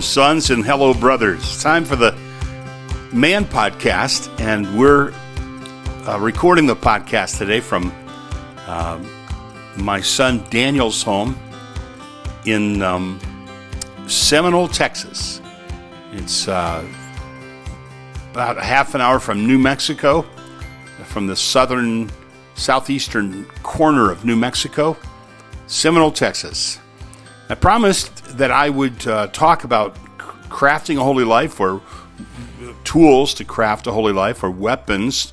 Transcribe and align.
Sons, 0.00 0.50
and 0.50 0.64
hello, 0.64 0.92
brothers. 0.92 1.38
It's 1.40 1.62
time 1.62 1.84
for 1.84 1.96
the 1.96 2.12
Man 3.12 3.44
Podcast, 3.44 4.28
and 4.40 4.78
we're 4.78 5.12
uh, 6.06 6.18
recording 6.20 6.66
the 6.66 6.76
podcast 6.76 7.38
today 7.38 7.60
from 7.60 7.92
uh, 8.66 9.02
my 9.76 10.00
son 10.00 10.44
Daniel's 10.50 11.02
home 11.02 11.38
in 12.44 12.82
um, 12.82 13.18
Seminole, 14.06 14.68
Texas. 14.68 15.40
It's 16.12 16.48
uh, 16.48 16.84
about 18.32 18.58
half 18.58 18.94
an 18.94 19.00
hour 19.00 19.18
from 19.18 19.46
New 19.46 19.58
Mexico, 19.58 20.22
from 21.04 21.26
the 21.26 21.36
southern, 21.36 22.10
southeastern 22.54 23.44
corner 23.62 24.10
of 24.10 24.24
New 24.24 24.36
Mexico, 24.36 24.96
Seminole, 25.66 26.12
Texas. 26.12 26.78
I 27.48 27.54
promised 27.54 28.25
that 28.36 28.50
I 28.50 28.70
would 28.70 29.06
uh, 29.06 29.26
talk 29.28 29.64
about 29.64 29.94
crafting 30.48 30.96
a 30.96 31.04
holy 31.04 31.24
life 31.24 31.60
or 31.60 31.82
tools 32.84 33.34
to 33.34 33.44
craft 33.44 33.86
a 33.86 33.92
holy 33.92 34.12
life 34.12 34.42
or 34.42 34.50
weapons 34.50 35.32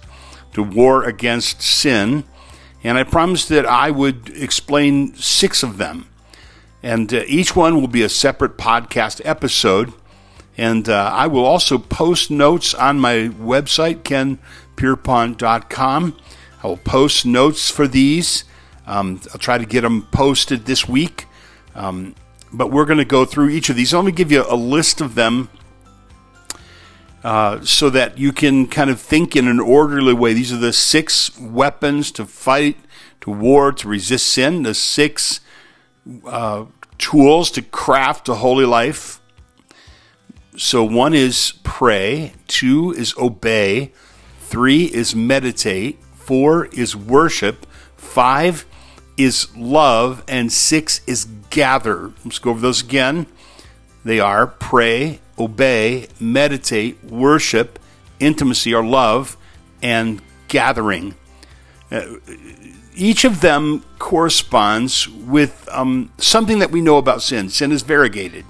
to 0.53 0.63
war 0.63 1.03
against 1.03 1.61
sin. 1.61 2.23
And 2.83 2.97
I 2.97 3.03
promised 3.03 3.49
that 3.49 3.65
I 3.65 3.91
would 3.91 4.29
explain 4.29 5.13
six 5.15 5.63
of 5.63 5.77
them. 5.77 6.07
And 6.81 7.13
uh, 7.13 7.23
each 7.27 7.55
one 7.55 7.79
will 7.79 7.87
be 7.87 8.03
a 8.03 8.09
separate 8.09 8.57
podcast 8.57 9.21
episode. 9.23 9.93
And 10.57 10.89
uh, 10.89 11.11
I 11.13 11.27
will 11.27 11.45
also 11.45 11.77
post 11.77 12.29
notes 12.29 12.73
on 12.73 12.99
my 12.99 13.29
website, 13.29 14.03
kenpierpont.com. 14.03 16.17
I 16.61 16.67
will 16.67 16.77
post 16.77 17.25
notes 17.25 17.69
for 17.69 17.87
these. 17.87 18.43
Um, 18.85 19.21
I'll 19.31 19.39
try 19.39 19.57
to 19.57 19.65
get 19.65 19.81
them 19.81 20.07
posted 20.11 20.65
this 20.65 20.87
week. 20.87 21.25
Um, 21.73 22.15
but 22.53 22.71
we're 22.71 22.85
going 22.85 22.99
to 22.99 23.05
go 23.05 23.25
through 23.25 23.49
each 23.49 23.69
of 23.69 23.75
these. 23.75 23.93
Let 23.93 24.05
me 24.05 24.11
give 24.11 24.31
you 24.31 24.45
a 24.47 24.55
list 24.55 25.01
of 25.01 25.15
them 25.15 25.49
uh, 27.23 27.61
so 27.61 27.89
that 27.89 28.17
you 28.17 28.31
can 28.31 28.67
kind 28.67 28.89
of 28.89 28.99
think 28.99 29.35
in 29.35 29.47
an 29.47 29.59
orderly 29.59 30.13
way. 30.13 30.33
These 30.33 30.53
are 30.53 30.57
the 30.57 30.73
six 30.73 31.37
weapons 31.39 32.11
to 32.11 32.25
fight, 32.25 32.77
to 33.21 33.31
war, 33.31 33.71
to 33.71 33.87
resist 33.87 34.27
sin, 34.27 34.63
the 34.63 34.73
six 34.73 35.39
uh, 36.25 36.65
tools 36.97 37.49
to 37.51 37.61
craft 37.61 38.29
a 38.29 38.35
holy 38.35 38.65
life. 38.65 39.19
So 40.55 40.83
one 40.83 41.13
is 41.13 41.53
pray, 41.63 42.33
two 42.47 42.91
is 42.91 43.15
obey, 43.17 43.91
three 44.39 44.85
is 44.85 45.15
meditate, 45.15 46.03
four 46.13 46.65
is 46.67 46.95
worship, 46.95 47.65
five 47.97 48.65
is 49.17 49.55
love, 49.55 50.23
and 50.27 50.51
six 50.51 51.01
is 51.07 51.25
gather. 51.53 52.11
Let's 52.25 52.39
go 52.39 52.49
over 52.49 52.59
those 52.59 52.81
again. 52.81 53.27
They 54.03 54.19
are 54.19 54.47
pray, 54.47 55.21
obey, 55.39 56.07
meditate, 56.19 57.01
worship, 57.03 57.79
intimacy 58.19 58.73
or 58.73 58.83
love, 58.83 59.37
and 59.81 60.21
gathering. 60.47 61.15
Uh, 61.91 62.05
each 62.95 63.23
of 63.23 63.41
them 63.41 63.85
corresponds 63.99 65.07
with 65.07 65.69
um, 65.71 66.11
something 66.17 66.59
that 66.59 66.71
we 66.71 66.81
know 66.81 66.97
about 66.97 67.21
sin. 67.21 67.49
Sin 67.49 67.71
is 67.71 67.83
variegated. 67.83 68.45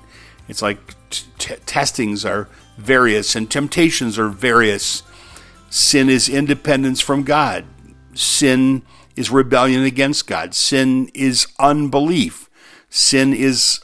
It's 0.48 0.62
like 0.62 0.80
t- 1.10 1.56
testings 1.66 2.26
are 2.26 2.48
various 2.78 3.36
and 3.36 3.52
temptations 3.52 4.18
are 4.18 4.30
various. 4.30 5.04
Sin 5.70 6.10
is 6.10 6.30
independence 6.30 7.02
from 7.02 7.24
God. 7.24 7.66
Sin 8.14 8.82
is 9.16 9.30
rebellion 9.30 9.84
against 9.84 10.26
God. 10.26 10.56
Sin 10.56 11.10
is 11.14 11.48
unbelief. 11.60 12.50
Sin 12.96 13.34
is 13.34 13.80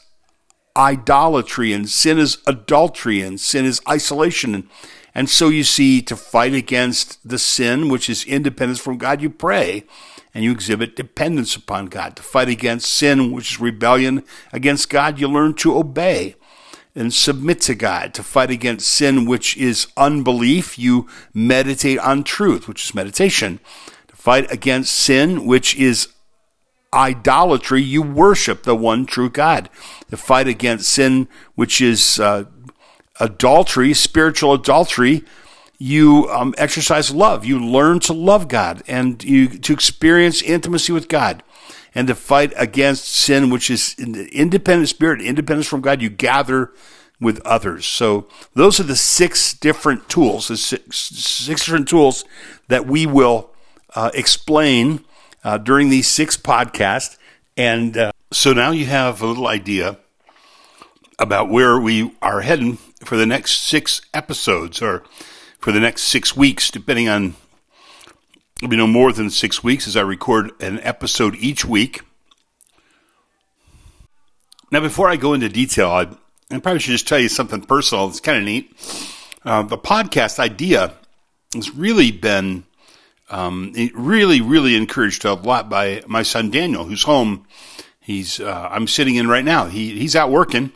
idolatry, 0.78 1.74
and 1.74 1.90
sin 1.90 2.20
is 2.20 2.38
adultery, 2.46 3.22
and 3.22 3.40
sin 3.40 3.66
is 3.66 3.82
isolation. 3.90 4.54
And, 4.54 4.70
and 5.16 5.28
so 5.28 5.50
you 5.50 5.64
see, 5.64 6.04
to 6.04 6.16
fight 6.16 6.54
against 6.54 7.28
the 7.28 7.40
sin, 7.40 7.90
which 7.90 8.08
is 8.08 8.24
independence 8.24 8.80
from 8.80 9.00
God, 9.00 9.20
you 9.20 9.32
pray 9.32 9.84
and 10.32 10.44
you 10.44 10.52
exhibit 10.52 10.96
dependence 10.96 11.56
upon 11.56 11.88
God. 11.88 12.16
To 12.18 12.22
fight 12.22 12.50
against 12.50 12.94
sin, 12.94 13.32
which 13.32 13.54
is 13.54 13.60
rebellion 13.60 14.24
against 14.54 14.92
God, 14.92 15.20
you 15.20 15.28
learn 15.28 15.56
to 15.56 15.76
obey 15.76 16.36
and 16.94 17.12
submit 17.12 17.62
to 17.62 17.74
God. 17.74 18.14
To 18.14 18.22
fight 18.22 18.52
against 18.52 18.88
sin, 18.88 19.26
which 19.26 19.58
is 19.58 19.88
unbelief, 19.98 20.78
you 20.78 21.08
meditate 21.34 21.98
on 21.98 22.24
truth, 22.24 22.68
which 22.68 22.86
is 22.86 22.94
meditation 22.94 23.60
To 24.10 24.16
fight 24.16 24.52
against 24.52 24.94
sin, 24.94 25.48
which 25.48 25.76
is 25.76 26.10
idolatry, 26.94 27.82
you 27.82 28.02
worship 28.02 28.64
the 28.64 28.76
one 28.76 29.06
true 29.06 29.30
God. 29.30 29.70
The 30.10 30.18
fight 30.18 30.48
against 30.48 30.90
sin, 30.90 31.28
which 31.56 31.82
is 31.82 32.20
uh, 32.20 32.46
adultery, 33.20 33.94
spiritual 33.94 34.54
adultery, 34.54 35.24
you 35.78 36.28
um, 36.30 36.54
exercise 36.58 37.12
love. 37.12 37.46
You 37.46 37.60
learn 37.60 38.00
to 38.02 38.14
love 38.14 38.48
God 38.48 38.84
and 38.88 39.24
you 39.24 39.48
to 39.48 39.74
experience 39.74 40.42
intimacy 40.42 40.92
with 40.92 41.08
God. 41.08 41.44
And 41.96 42.08
to 42.08 42.16
fight 42.16 42.54
against 42.56 43.06
sin, 43.06 43.50
which 43.50 43.72
is 43.72 43.96
independent 43.98 44.90
spirit, 44.90 45.22
independence 45.22 45.68
from 45.68 45.82
God, 45.82 46.04
you 46.04 46.10
gather 46.10 46.72
with 47.20 47.42
others. 47.46 47.86
So 47.88 48.28
those 48.54 48.80
are 48.80 48.84
the 48.84 48.96
six 48.96 49.54
different 49.54 50.08
tools, 50.08 50.50
the 50.50 50.58
six, 50.58 50.98
six 50.98 51.66
different 51.66 51.88
tools 51.88 52.26
that 52.68 52.86
we 52.86 53.06
will 53.08 53.50
uh, 53.96 54.12
explain 54.14 55.04
uh, 55.44 55.58
during 55.58 55.90
these 55.90 56.08
six 56.08 56.38
podcasts. 56.38 57.18
And 57.58 57.98
uh, 57.98 58.12
so 58.32 58.54
now 58.54 58.72
you 58.72 58.86
have 58.86 59.22
a 59.22 59.28
little 59.28 59.48
idea 59.48 59.98
about 61.18 61.50
where 61.50 61.80
we 61.80 62.16
are 62.22 62.42
heading 62.42 62.78
for 63.04 63.18
the 63.18 63.26
next 63.26 63.64
six 63.64 64.02
episodes 64.14 64.82
or 64.82 65.04
for 65.60 65.72
the 65.72 65.80
next 65.80 66.04
six 66.04 66.36
weeks, 66.36 66.72
depending 66.72 67.10
on, 67.10 67.36
be 68.68 68.76
no 68.76 68.88
more 68.88 69.12
than 69.12 69.30
six 69.30 69.64
weeks 69.64 69.88
as 69.88 69.96
I 69.96 70.02
record 70.02 70.52
an 70.62 70.80
episode 70.82 71.36
each 71.36 71.66
week. 71.66 72.02
Now, 74.72 74.82
before 74.82 75.10
I 75.10 75.16
go 75.16 75.34
into 75.34 75.50
detail, 75.50 75.90
I, 75.90 76.08
I 76.52 76.60
probably 76.60 76.80
should 76.80 76.92
just 76.92 77.08
tell 77.08 77.20
you 77.20 77.30
something 77.30 77.62
personal. 77.62 78.08
It's 78.08 78.20
kind 78.20 78.38
of 78.38 78.44
neat. 78.44 78.72
Uh, 79.44 79.64
the 79.64 79.78
podcast 79.78 80.40
idea 80.40 80.94
has 81.54 81.74
really 81.76 82.12
been 82.12 82.66
um, 83.30 83.74
really, 83.94 84.42
really 84.42 84.76
encouraged 84.76 85.26
a 85.26 85.34
lot 85.34 85.70
by 85.70 86.04
my 86.08 86.24
son 86.24 86.50
Daniel, 86.50 86.86
who's 86.86 87.04
home. 87.04 87.46
He's 88.00 88.40
uh, 88.40 88.70
I'm 88.72 88.88
sitting 88.88 89.16
in 89.16 89.28
right 89.28 89.46
now. 89.46 89.66
He 89.66 89.98
he's 90.00 90.16
out 90.16 90.32
working, 90.32 90.72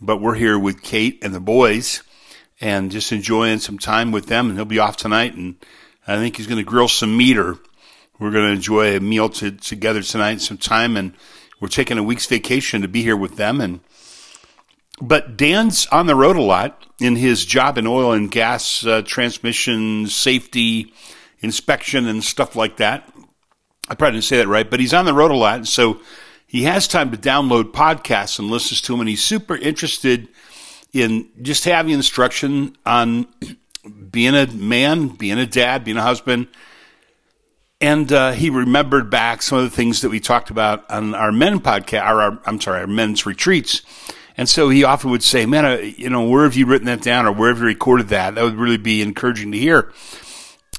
but 0.00 0.20
we're 0.20 0.34
here 0.34 0.58
with 0.58 0.82
Kate 0.82 1.18
and 1.22 1.34
the 1.34 1.40
boys, 1.40 2.02
and 2.60 2.90
just 2.90 3.10
enjoying 3.10 3.58
some 3.58 3.78
time 3.78 4.12
with 4.12 4.26
them. 4.26 4.48
And 4.48 4.56
he'll 4.56 4.64
be 4.64 4.78
off 4.78 4.96
tonight, 4.96 5.34
and 5.34 5.56
I 6.06 6.16
think 6.16 6.36
he's 6.36 6.46
going 6.46 6.64
to 6.64 6.70
grill 6.70 6.88
some 6.88 7.16
meat, 7.16 7.36
or 7.36 7.58
we're 8.18 8.30
going 8.30 8.46
to 8.46 8.52
enjoy 8.52 8.96
a 8.96 9.00
meal 9.00 9.28
to, 9.30 9.50
together 9.50 10.02
tonight, 10.02 10.40
some 10.40 10.58
time, 10.58 10.96
and 10.96 11.14
we're 11.60 11.68
taking 11.68 11.98
a 11.98 12.02
week's 12.02 12.26
vacation 12.26 12.82
to 12.82 12.88
be 12.88 13.02
here 13.02 13.16
with 13.16 13.36
them. 13.36 13.60
And 13.60 13.80
but 15.00 15.36
Dan's 15.36 15.86
on 15.86 16.06
the 16.06 16.14
road 16.14 16.36
a 16.36 16.42
lot 16.42 16.86
in 17.00 17.16
his 17.16 17.44
job 17.44 17.76
in 17.76 17.88
oil 17.88 18.12
and 18.12 18.30
gas 18.30 18.86
uh, 18.86 19.02
transmission 19.02 20.06
safety 20.06 20.92
inspection 21.42 22.06
and 22.06 22.24
stuff 22.24 22.56
like 22.56 22.78
that. 22.78 23.12
I 23.88 23.94
probably 23.94 24.16
didn't 24.16 24.24
say 24.24 24.38
that 24.38 24.48
right, 24.48 24.68
but 24.68 24.80
he's 24.80 24.94
on 24.94 25.04
the 25.04 25.12
road 25.12 25.30
a 25.30 25.36
lot. 25.36 25.66
So 25.66 26.00
he 26.46 26.62
has 26.62 26.86
time 26.86 27.10
to 27.10 27.16
download 27.16 27.72
podcasts 27.72 28.38
and 28.38 28.48
listens 28.48 28.80
to 28.82 28.92
them. 28.92 29.00
And 29.00 29.08
he's 29.08 29.22
super 29.22 29.56
interested 29.56 30.28
in 30.92 31.28
just 31.42 31.64
having 31.64 31.92
instruction 31.92 32.76
on 32.86 33.26
being 34.10 34.34
a 34.34 34.46
man, 34.46 35.08
being 35.08 35.38
a 35.38 35.46
dad, 35.46 35.84
being 35.84 35.96
a 35.96 36.02
husband. 36.02 36.48
And 37.80 38.12
uh, 38.12 38.32
he 38.32 38.48
remembered 38.48 39.10
back 39.10 39.42
some 39.42 39.58
of 39.58 39.64
the 39.64 39.70
things 39.70 40.02
that 40.02 40.10
we 40.10 40.20
talked 40.20 40.50
about 40.50 40.88
on 40.88 41.14
our 41.14 41.32
men 41.32 41.58
podcast, 41.58 42.08
or 42.08 42.22
our, 42.22 42.38
I'm 42.46 42.60
sorry, 42.60 42.80
our 42.82 42.86
men's 42.86 43.26
retreats. 43.26 43.82
And 44.36 44.48
so 44.48 44.68
he 44.68 44.84
often 44.84 45.10
would 45.10 45.22
say, 45.22 45.46
"Man, 45.46 45.64
uh, 45.64 45.76
you 45.78 46.08
know, 46.08 46.26
where 46.26 46.44
have 46.44 46.54
you 46.54 46.64
written 46.64 46.86
that 46.86 47.02
down, 47.02 47.26
or 47.26 47.32
where 47.32 47.48
have 47.48 47.58
you 47.58 47.66
recorded 47.66 48.08
that? 48.08 48.36
That 48.36 48.44
would 48.44 48.54
really 48.54 48.78
be 48.78 49.02
encouraging 49.02 49.52
to 49.52 49.58
hear." 49.58 49.92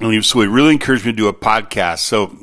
And 0.01 0.25
so 0.25 0.41
he 0.41 0.47
really 0.47 0.73
encouraged 0.73 1.05
me 1.05 1.11
to 1.11 1.17
do 1.17 1.27
a 1.27 1.33
podcast. 1.33 1.99
So, 1.99 2.35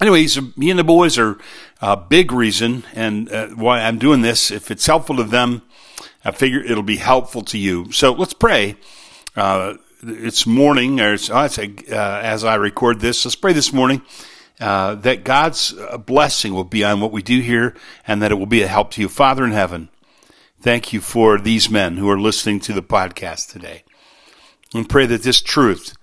anyways, 0.00 0.56
me 0.56 0.70
and 0.70 0.78
the 0.78 0.84
boys 0.84 1.18
are 1.18 1.38
a 1.80 1.96
big 1.96 2.30
reason 2.30 2.84
and 2.94 3.30
uh, 3.30 3.48
why 3.48 3.80
I'm 3.80 3.98
doing 3.98 4.20
this. 4.20 4.50
If 4.50 4.70
it's 4.70 4.86
helpful 4.86 5.16
to 5.16 5.24
them, 5.24 5.62
I 6.24 6.30
figure 6.30 6.62
it'll 6.62 6.82
be 6.82 6.96
helpful 6.96 7.42
to 7.42 7.58
you. 7.58 7.90
So 7.92 8.12
let's 8.12 8.34
pray. 8.34 8.76
Uh, 9.36 9.74
it's 10.02 10.46
morning, 10.46 11.00
or 11.00 11.14
it's, 11.14 11.30
oh, 11.30 11.42
it's 11.42 11.58
a, 11.58 11.68
uh, 11.90 12.20
as 12.20 12.44
I 12.44 12.56
record 12.56 13.00
this. 13.00 13.24
Let's 13.24 13.36
pray 13.36 13.54
this 13.54 13.72
morning 13.72 14.02
uh, 14.60 14.94
that 14.96 15.24
God's 15.24 15.72
uh, 15.72 15.98
blessing 15.98 16.54
will 16.54 16.64
be 16.64 16.84
on 16.84 17.00
what 17.00 17.12
we 17.12 17.22
do 17.22 17.40
here, 17.40 17.74
and 18.06 18.20
that 18.22 18.30
it 18.30 18.36
will 18.36 18.46
be 18.46 18.62
a 18.62 18.68
help 18.68 18.90
to 18.92 19.00
you, 19.00 19.08
Father 19.08 19.44
in 19.44 19.52
heaven. 19.52 19.88
Thank 20.60 20.92
you 20.92 21.00
for 21.00 21.38
these 21.38 21.70
men 21.70 21.96
who 21.96 22.08
are 22.10 22.20
listening 22.20 22.60
to 22.60 22.72
the 22.72 22.82
podcast 22.82 23.50
today, 23.50 23.84
and 24.74 24.88
pray 24.88 25.06
that 25.06 25.22
this 25.22 25.40
truth 25.40 25.94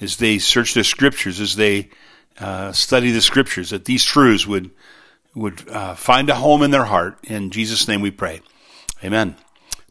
as 0.00 0.16
they 0.16 0.38
search 0.38 0.74
the 0.74 0.84
scriptures, 0.84 1.40
as 1.40 1.56
they 1.56 1.90
uh, 2.38 2.72
study 2.72 3.10
the 3.10 3.22
scriptures, 3.22 3.70
that 3.70 3.84
these 3.84 4.04
truths 4.04 4.46
would 4.46 4.70
would 5.34 5.68
uh, 5.68 5.94
find 5.94 6.30
a 6.30 6.34
home 6.34 6.62
in 6.62 6.70
their 6.70 6.86
heart. 6.86 7.18
In 7.24 7.50
Jesus' 7.50 7.86
name 7.86 8.00
we 8.00 8.10
pray. 8.10 8.40
Amen. 9.04 9.36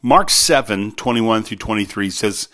Mark 0.02 0.32
7, 0.32 0.92
21 0.94 1.44
through 1.44 1.58
23 1.58 2.10
says, 2.10 2.50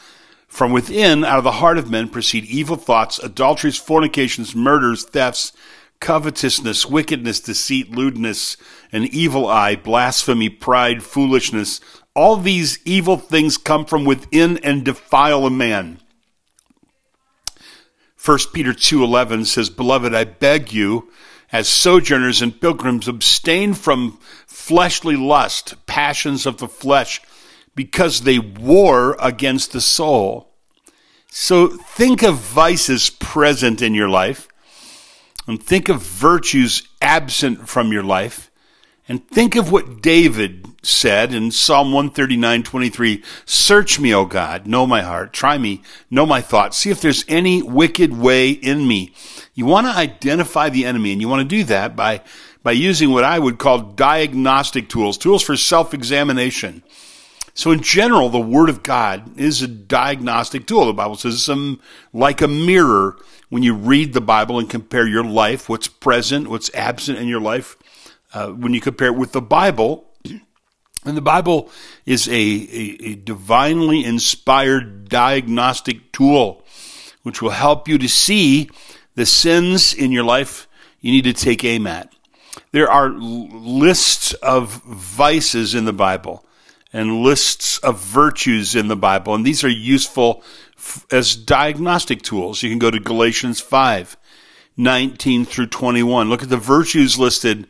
From 0.48 0.74
within, 0.74 1.24
out 1.24 1.38
of 1.38 1.46
the 1.46 1.54
heart 1.54 1.78
of 1.78 1.90
men, 1.90 2.10
proceed 2.10 2.44
evil 2.46 2.76
thoughts, 2.76 3.18
adulteries, 3.20 3.78
fornications, 3.78 4.54
murders, 4.54 5.06
thefts, 5.06 5.54
covetousness, 6.02 6.86
wickedness, 6.86 7.40
deceit, 7.40 7.92
lewdness, 7.92 8.58
an 8.92 9.06
evil 9.06 9.48
eye, 9.48 9.78
blasphemy, 9.78 10.50
pride, 10.50 11.02
foolishness. 11.02 11.80
All 12.14 12.36
these 12.36 12.80
evil 12.84 13.18
things 13.18 13.58
come 13.58 13.86
from 13.86 14.04
within 14.04 14.58
and 14.58 14.84
defile 14.84 15.46
a 15.46 15.50
man. 15.50 16.01
1 18.24 18.54
Peter 18.54 18.72
2:11 18.72 19.46
says, 19.46 19.72
"Beloved, 19.72 20.14
I 20.14 20.26
beg 20.26 20.72
you, 20.72 21.10
as 21.52 21.68
sojourners 21.68 22.40
and 22.40 22.62
pilgrims, 22.62 23.08
abstain 23.08 23.74
from 23.74 24.20
fleshly 24.46 25.16
lust, 25.16 25.74
passions 25.88 26.46
of 26.46 26.58
the 26.58 26.68
flesh, 26.68 27.20
because 27.74 28.22
they 28.22 28.38
war 28.38 29.18
against 29.20 29.72
the 29.72 29.82
soul." 29.82 30.54
So 31.32 31.70
think 31.70 32.22
of 32.22 32.38
vices 32.38 33.10
present 33.10 33.82
in 33.82 33.96
your 33.96 34.10
life 34.10 34.48
and 35.48 35.62
think 35.62 35.90
of 35.90 36.04
virtues 36.04 36.84
absent 37.02 37.68
from 37.68 37.92
your 37.92 38.04
life 38.04 38.52
and 39.08 39.28
think 39.30 39.56
of 39.56 39.72
what 39.72 40.02
David 40.02 40.68
said 40.82 41.34
in 41.34 41.52
Psalm 41.52 41.92
139, 41.92 42.64
23. 42.64 43.24
Search 43.46 44.00
me, 44.00 44.14
O 44.14 44.26
God, 44.26 44.66
know 44.66 44.88
my 44.88 45.02
heart, 45.02 45.34
try 45.34 45.58
me, 45.58 45.82
know 46.10 46.26
my 46.26 46.42
thoughts, 46.42 46.78
see 46.78 46.90
if 46.90 47.02
there's 47.02 47.26
any 47.28 47.62
wicked 47.62 48.18
way 48.18 48.50
in 48.50 48.88
me. 48.88 49.14
You 49.54 49.66
want 49.66 49.88
to 49.88 49.94
identify 49.94 50.70
the 50.70 50.86
enemy, 50.86 51.12
and 51.12 51.22
you 51.22 51.28
want 51.28 51.48
to 51.48 51.56
do 51.56 51.64
that 51.66 51.96
by, 51.96 52.22
by 52.64 52.72
using 52.72 53.12
what 53.12 53.24
I 53.24 53.38
would 53.38 53.60
call 53.60 53.80
diagnostic 53.80 54.90
tools, 54.90 55.18
tools 55.18 55.44
for 55.44 55.56
self-examination. 55.56 56.84
So 57.54 57.72
in 57.72 57.82
general, 57.82 58.30
the 58.30 58.40
Word 58.40 58.70
of 58.70 58.82
God 58.82 59.38
is 59.38 59.62
a 59.62 59.68
diagnostic 59.68 60.66
tool. 60.66 60.86
The 60.86 60.94
Bible 60.94 61.16
says 61.16 61.48
it's 61.48 61.80
like 62.14 62.42
a 62.42 62.48
mirror 62.48 63.18
when 63.50 63.64
you 63.64 63.76
read 63.76 64.14
the 64.14 64.22
Bible 64.22 64.58
and 64.60 64.70
compare 64.70 65.06
your 65.06 65.26
life, 65.26 65.68
what's 65.68 65.90
present, 65.90 66.48
what's 66.48 66.74
absent 66.74 67.20
in 67.20 67.28
your 67.28 67.42
life, 67.42 67.76
uh, 68.34 68.48
when 68.48 68.74
you 68.74 68.80
compare 68.80 69.10
it 69.10 69.18
with 69.18 69.34
the 69.34 69.42
Bible, 69.42 70.11
and 71.06 71.18
the 71.18 71.22
Bible 71.22 71.70
is 72.06 72.28
a, 72.28 72.32
a, 72.32 72.98
a 73.12 73.16
divinely 73.16 74.06
inspired 74.06 75.10
diagnostic 75.10 76.12
tool 76.12 76.64
which 77.24 77.42
will 77.42 77.52
help 77.52 77.88
you 77.88 77.98
to 77.98 78.10
see 78.10 78.70
the 79.16 79.26
sins 79.26 79.94
in 79.94 80.12
your 80.12 80.24
life 80.24 80.68
you 81.00 81.12
need 81.12 81.24
to 81.24 81.34
take 81.34 81.64
aim 81.64 81.88
at. 81.88 82.12
There 82.72 82.90
are 82.90 83.10
lists 83.10 84.34
of 84.34 84.82
vices 84.84 85.76
in 85.76 85.86
the 85.86 85.94
Bible 85.94 86.46
and 86.94 87.22
lists 87.22 87.78
of 87.80 88.00
virtues 88.00 88.76
in 88.76 88.88
the 88.88 88.96
Bible, 88.96 89.34
and 89.34 89.46
these 89.46 89.64
are 89.64 89.70
useful 89.70 90.44
as 91.12 91.36
diagnostic 91.36 92.22
tools. 92.22 92.64
You 92.64 92.70
can 92.70 92.80
go 92.80 92.92
to 92.92 93.00
Galatians 93.00 93.62
5, 93.62 94.18
19 94.78 95.46
through 95.46 95.68
21. 95.68 96.30
Look 96.30 96.44
at 96.44 96.50
the 96.50 96.58
virtues 96.58 97.18
listed 97.18 97.68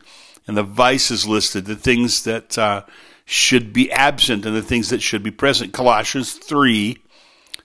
and 0.47 0.57
the 0.57 0.63
vices 0.63 1.27
listed, 1.27 1.65
the 1.65 1.75
things 1.75 2.23
that 2.23 2.57
uh, 2.57 2.83
should 3.31 3.73
be 3.73 3.91
absent 3.91 4.45
and 4.45 4.55
the 4.55 4.61
things 4.61 4.89
that 4.89 5.01
should 5.01 5.23
be 5.23 5.31
present. 5.31 5.73
Colossians 5.73 6.33
3, 6.33 6.97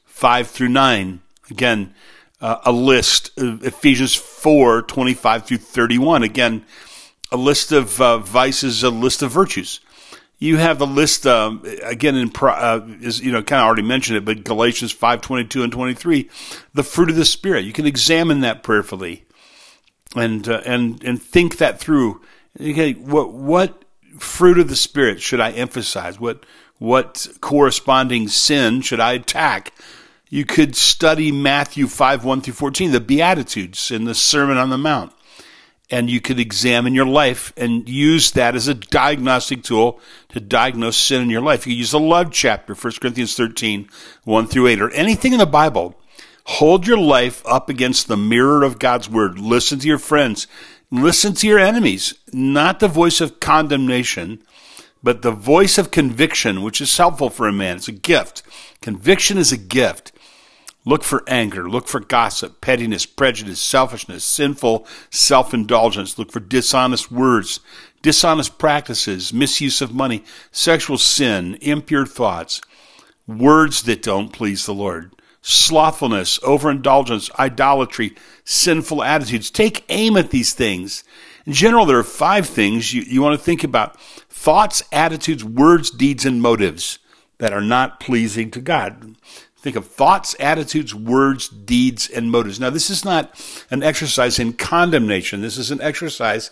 5 0.04 0.46
through 0.46 0.68
9. 0.68 1.20
Again, 1.50 1.94
uh, 2.40 2.58
a 2.64 2.72
list. 2.72 3.30
Ephesians 3.36 4.14
4, 4.14 4.82
25 4.82 5.46
through 5.46 5.58
31. 5.58 6.22
Again, 6.22 6.64
a 7.32 7.36
list 7.36 7.72
of 7.72 8.00
uh, 8.00 8.18
vices, 8.18 8.82
a 8.82 8.90
list 8.90 9.22
of 9.22 9.30
virtues 9.30 9.80
you 10.38 10.58
have 10.58 10.78
the 10.78 10.86
list 10.86 11.26
um, 11.26 11.62
again 11.82 12.14
in 12.14 12.30
uh, 12.42 12.80
is 13.00 13.20
you 13.20 13.32
know 13.32 13.42
kind 13.42 13.60
of 13.60 13.66
already 13.66 13.82
mentioned 13.82 14.18
it, 14.18 14.24
but 14.24 14.44
Galatians 14.44 14.92
five 14.92 15.20
twenty 15.20 15.44
two 15.44 15.62
and 15.62 15.72
twenty 15.72 15.94
three, 15.94 16.28
the 16.74 16.82
fruit 16.82 17.08
of 17.08 17.16
the 17.16 17.24
spirit. 17.24 17.64
You 17.64 17.72
can 17.72 17.86
examine 17.86 18.40
that 18.40 18.62
prayerfully, 18.62 19.24
and 20.14 20.46
uh, 20.48 20.60
and 20.66 21.02
and 21.02 21.22
think 21.22 21.56
that 21.58 21.80
through. 21.80 22.20
Okay, 22.60 22.92
what 22.92 23.32
what 23.32 23.85
fruit 24.18 24.58
of 24.58 24.68
the 24.68 24.76
spirit 24.76 25.20
should 25.20 25.40
I 25.40 25.52
emphasize? 25.52 26.20
What 26.20 26.44
what 26.78 27.28
corresponding 27.40 28.28
sin 28.28 28.82
should 28.82 29.00
I 29.00 29.12
attack? 29.12 29.72
You 30.28 30.44
could 30.44 30.76
study 30.76 31.32
Matthew 31.32 31.86
five 31.86 32.24
one 32.24 32.40
through 32.40 32.54
fourteen, 32.54 32.92
the 32.92 33.00
Beatitudes 33.00 33.90
in 33.90 34.04
the 34.04 34.14
Sermon 34.14 34.56
on 34.56 34.70
the 34.70 34.78
Mount 34.78 35.12
and 35.90 36.10
you 36.10 36.20
could 36.20 36.40
examine 36.40 36.94
your 36.94 37.06
life 37.06 37.52
and 37.56 37.88
use 37.88 38.32
that 38.32 38.56
as 38.56 38.66
a 38.66 38.74
diagnostic 38.74 39.62
tool 39.62 40.00
to 40.30 40.40
diagnose 40.40 40.96
sin 40.96 41.22
in 41.22 41.30
your 41.30 41.40
life. 41.40 41.66
You 41.66 41.74
use 41.74 41.92
the 41.92 42.00
love 42.00 42.32
chapter, 42.32 42.74
1 42.74 42.92
Corinthians 43.00 43.36
13, 43.36 43.88
1 44.24 44.46
through 44.46 44.66
8, 44.66 44.80
or 44.80 44.90
anything 44.90 45.32
in 45.32 45.38
the 45.38 45.46
Bible. 45.46 45.94
Hold 46.44 46.86
your 46.86 46.98
life 46.98 47.42
up 47.46 47.68
against 47.68 48.08
the 48.08 48.16
mirror 48.16 48.62
of 48.62 48.78
God's 48.78 49.08
word. 49.08 49.38
Listen 49.38 49.78
to 49.80 49.88
your 49.88 49.98
friends. 49.98 50.46
Listen 50.90 51.34
to 51.34 51.48
your 51.48 51.58
enemies. 51.58 52.14
Not 52.32 52.80
the 52.80 52.88
voice 52.88 53.20
of 53.20 53.40
condemnation, 53.40 54.42
but 55.02 55.22
the 55.22 55.32
voice 55.32 55.78
of 55.78 55.90
conviction, 55.90 56.62
which 56.62 56.80
is 56.80 56.96
helpful 56.96 57.30
for 57.30 57.48
a 57.48 57.52
man. 57.52 57.76
It's 57.76 57.88
a 57.88 57.92
gift. 57.92 58.42
Conviction 58.80 59.36
is 59.36 59.52
a 59.52 59.56
gift. 59.56 60.12
Look 60.84 61.02
for 61.02 61.24
anger. 61.26 61.68
Look 61.68 61.88
for 61.88 61.98
gossip, 61.98 62.60
pettiness, 62.60 63.06
prejudice, 63.06 63.60
selfishness, 63.60 64.24
sinful 64.24 64.86
self 65.10 65.52
indulgence. 65.52 66.16
Look 66.16 66.30
for 66.30 66.38
dishonest 66.38 67.10
words, 67.10 67.58
dishonest 68.02 68.56
practices, 68.56 69.32
misuse 69.32 69.80
of 69.80 69.92
money, 69.92 70.22
sexual 70.52 70.98
sin, 70.98 71.58
impure 71.60 72.06
thoughts, 72.06 72.60
words 73.26 73.82
that 73.82 74.02
don't 74.02 74.32
please 74.32 74.64
the 74.64 74.74
Lord, 74.74 75.10
slothfulness, 75.48 76.40
overindulgence, 76.42 77.30
idolatry, 77.38 78.16
sinful 78.44 79.00
attitudes. 79.00 79.48
Take 79.48 79.84
aim 79.88 80.16
at 80.16 80.30
these 80.30 80.52
things. 80.52 81.04
In 81.46 81.52
general, 81.52 81.86
there 81.86 82.00
are 82.00 82.02
five 82.02 82.48
things 82.48 82.92
you, 82.92 83.02
you 83.02 83.22
want 83.22 83.38
to 83.38 83.44
think 83.44 83.62
about 83.62 84.00
thoughts, 84.00 84.82
attitudes, 84.90 85.44
words, 85.44 85.88
deeds, 85.88 86.24
and 86.24 86.42
motives 86.42 86.98
that 87.38 87.52
are 87.52 87.60
not 87.60 88.00
pleasing 88.00 88.50
to 88.50 88.60
God. 88.60 89.14
Think 89.56 89.76
of 89.76 89.86
thoughts, 89.86 90.34
attitudes, 90.40 90.92
words, 90.96 91.48
deeds, 91.48 92.10
and 92.10 92.28
motives. 92.28 92.58
Now, 92.58 92.70
this 92.70 92.90
is 92.90 93.04
not 93.04 93.40
an 93.70 93.84
exercise 93.84 94.40
in 94.40 94.52
condemnation. 94.52 95.42
This 95.42 95.58
is 95.58 95.70
an 95.70 95.80
exercise 95.80 96.50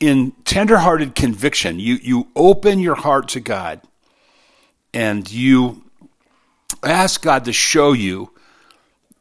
in 0.00 0.30
tenderhearted 0.46 1.14
conviction. 1.14 1.78
You, 1.78 1.96
you 1.96 2.28
open 2.34 2.78
your 2.78 2.94
heart 2.94 3.28
to 3.28 3.40
God 3.40 3.82
and 4.94 5.30
you 5.30 5.84
ask 6.82 7.22
God 7.22 7.44
to 7.44 7.52
show 7.52 7.92
you 7.92 8.32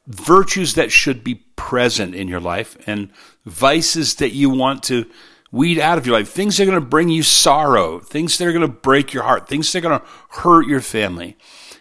virtues 0.08 0.74
that 0.74 0.92
should 0.92 1.24
be 1.24 1.36
present 1.56 2.16
in 2.16 2.28
your 2.28 2.40
life 2.40 2.78
and 2.88 3.10
vices 3.46 4.16
that 4.16 4.32
you 4.32 4.50
want 4.50 4.84
to 4.84 5.06
weed 5.52 5.80
out 5.80 5.98
of 5.98 6.06
your 6.06 6.18
life. 6.18 6.30
Things 6.30 6.58
that 6.58 6.64
are 6.64 6.72
going 6.72 6.80
to 6.80 6.86
bring 6.86 7.10
you 7.10 7.24
sorrow, 7.24 8.00
things 8.00 8.38
that 8.38 8.48
are 8.48 8.54
going 8.54 8.62
to 8.62 8.68
break 8.68 9.14
your 9.14 9.24
heart, 9.24 9.48
things 9.48 9.72
that 9.72 9.80
are 9.80 9.90
going 9.90 10.00
to 10.00 10.06
hurt 10.42 10.68
your 10.68 10.82
family. 10.82 11.38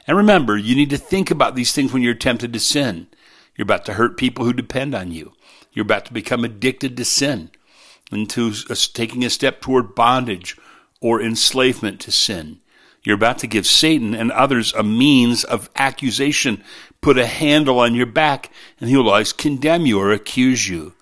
And 0.06 0.16
remember, 0.16 0.56
you 0.56 0.74
need 0.74 0.90
to 0.90 0.98
think 0.98 1.30
about 1.30 1.54
these 1.54 1.72
things 1.72 1.92
when 1.92 2.02
you're 2.02 2.14
tempted 2.14 2.52
to 2.52 2.60
sin. 2.60 3.08
You're 3.56 3.64
about 3.64 3.84
to 3.86 3.94
hurt 3.94 4.16
people 4.16 4.44
who 4.44 4.52
depend 4.52 4.94
on 4.94 5.10
you. 5.10 5.34
You're 5.72 5.84
about 5.84 6.06
to 6.06 6.12
become 6.12 6.44
addicted 6.44 6.96
to 6.96 7.04
sin 7.04 7.50
and 8.10 8.28
to 8.30 8.52
taking 8.94 9.24
a 9.24 9.30
step 9.30 9.60
toward 9.60 9.94
bondage 9.94 10.56
or 11.00 11.20
enslavement 11.20 12.00
to 12.00 12.10
sin. 12.10 12.60
You're 13.08 13.14
about 13.14 13.38
to 13.38 13.46
give 13.46 13.66
Satan 13.66 14.14
and 14.14 14.30
others 14.30 14.74
a 14.74 14.82
means 14.82 15.42
of 15.42 15.70
accusation, 15.74 16.62
put 17.00 17.16
a 17.16 17.24
handle 17.24 17.80
on 17.80 17.94
your 17.94 18.04
back, 18.04 18.50
and 18.78 18.90
he'll 18.90 19.08
always 19.08 19.32
condemn 19.32 19.86
you 19.86 19.98
or 19.98 20.12
accuse 20.12 20.68
you. 20.68 20.92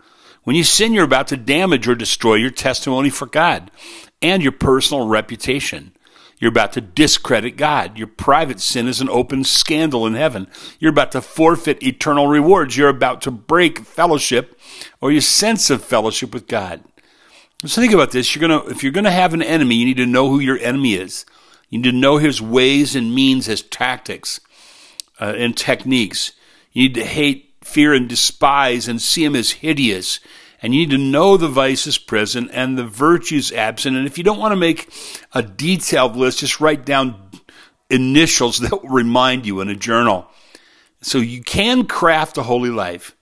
When 0.44 0.54
you 0.54 0.62
sin, 0.62 0.94
you're 0.94 1.02
about 1.02 1.26
to 1.26 1.36
damage 1.36 1.88
or 1.88 1.96
destroy 1.96 2.36
your 2.36 2.50
testimony 2.50 3.10
for 3.10 3.26
God 3.26 3.72
and 4.22 4.40
your 4.40 4.52
personal 4.52 5.08
reputation. 5.08 5.96
You're 6.38 6.52
about 6.52 6.74
to 6.74 6.80
discredit 6.80 7.56
God. 7.56 7.98
Your 7.98 8.06
private 8.06 8.60
sin 8.60 8.86
is 8.86 9.00
an 9.00 9.08
open 9.08 9.42
scandal 9.42 10.06
in 10.06 10.14
heaven. 10.14 10.46
You're 10.78 10.92
about 10.92 11.10
to 11.10 11.20
forfeit 11.20 11.82
eternal 11.82 12.28
rewards. 12.28 12.76
You're 12.76 12.88
about 12.88 13.20
to 13.22 13.32
break 13.32 13.80
fellowship 13.80 14.56
or 15.00 15.10
your 15.10 15.22
sense 15.22 15.70
of 15.70 15.82
fellowship 15.82 16.32
with 16.32 16.46
God. 16.46 16.84
So 17.64 17.80
think 17.80 17.92
about 17.92 18.12
this. 18.12 18.32
You're 18.32 18.48
gonna, 18.48 18.64
if 18.70 18.84
you're 18.84 18.92
gonna 18.92 19.10
have 19.10 19.34
an 19.34 19.42
enemy, 19.42 19.74
you 19.74 19.86
need 19.86 19.96
to 19.96 20.06
know 20.06 20.30
who 20.30 20.38
your 20.38 20.58
enemy 20.60 20.94
is. 20.94 21.26
You 21.68 21.78
need 21.78 21.90
to 21.90 21.96
know 21.96 22.18
his 22.18 22.40
ways 22.40 22.94
and 22.94 23.14
means, 23.14 23.46
his 23.46 23.62
tactics 23.62 24.40
uh, 25.20 25.34
and 25.36 25.56
techniques. 25.56 26.32
You 26.72 26.84
need 26.84 26.94
to 26.94 27.04
hate, 27.04 27.54
fear, 27.64 27.92
and 27.92 28.08
despise 28.08 28.88
and 28.88 29.00
see 29.00 29.24
him 29.24 29.34
as 29.36 29.50
hideous 29.50 30.20
and 30.62 30.74
you 30.74 30.80
need 30.80 30.90
to 30.90 30.98
know 30.98 31.36
the 31.36 31.48
vices 31.48 31.98
present 31.98 32.50
and 32.52 32.78
the 32.78 32.84
virtues 32.84 33.52
absent. 33.52 33.96
And 33.96 34.06
if 34.06 34.18
you 34.18 34.24
don't 34.24 34.38
want 34.38 34.52
to 34.52 34.56
make 34.56 34.90
a 35.32 35.42
detailed 35.42 36.16
list, 36.16 36.40
just 36.40 36.60
write 36.60 36.84
down 36.84 37.30
initials 37.90 38.58
that 38.58 38.82
will 38.82 38.90
remind 38.90 39.46
you 39.46 39.60
in 39.60 39.68
a 39.68 39.76
journal. 39.76 40.26
So 41.02 41.18
you 41.18 41.42
can 41.42 41.86
craft 41.86 42.38
a 42.38 42.42
holy 42.42 42.70
life. 42.70 43.14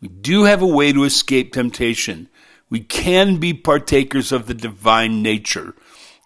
We 0.00 0.08
do 0.08 0.44
have 0.44 0.62
a 0.62 0.66
way 0.66 0.92
to 0.92 1.04
escape 1.04 1.52
temptation. 1.52 2.28
We 2.70 2.80
can 2.80 3.36
be 3.36 3.54
partakers 3.54 4.32
of 4.32 4.46
the 4.46 4.54
divine 4.54 5.22
nature. 5.22 5.74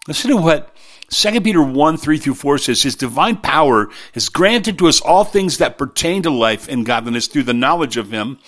Listen 0.07 0.31
to 0.31 0.37
what 0.37 0.75
2 1.21 1.41
Peter 1.41 1.61
1, 1.61 1.97
3 1.97 2.17
through 2.17 2.33
4 2.35 2.57
says, 2.57 2.83
His 2.83 2.95
divine 2.95 3.37
power 3.37 3.89
has 4.13 4.29
granted 4.29 4.77
to 4.77 4.87
us 4.87 5.01
all 5.01 5.23
things 5.23 5.57
that 5.57 5.77
pertain 5.77 6.23
to 6.23 6.29
life 6.29 6.67
and 6.67 6.85
godliness 6.85 7.27
through 7.27 7.43
the 7.43 7.53
knowledge 7.53 7.97
of 7.97 8.11
Him 8.11 8.39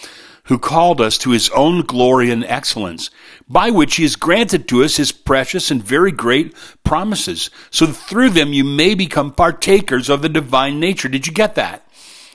who 0.46 0.60
called 0.60 1.02
us 1.02 1.18
to 1.20 1.32
His 1.32 1.50
own 1.50 1.82
glory 1.82 2.30
and 2.32 2.44
excellence, 2.46 3.10
by 3.50 3.70
which 3.70 3.96
He 3.96 4.04
has 4.04 4.16
granted 4.16 4.68
to 4.68 4.84
us 4.84 4.98
His 4.98 5.12
precious 5.12 5.72
and 5.72 5.84
very 5.84 6.12
great 6.12 6.56
promises, 6.84 7.50
so 7.72 7.88
through 7.88 8.30
them 8.32 8.54
you 8.54 8.64
may 8.64 8.96
become 8.96 9.32
partakers 9.32 10.10
of 10.10 10.22
the 10.22 10.30
divine 10.30 10.80
nature. 10.80 11.10
Did 11.10 11.28
you 11.28 11.34
get 11.34 11.56
that? 11.56 11.90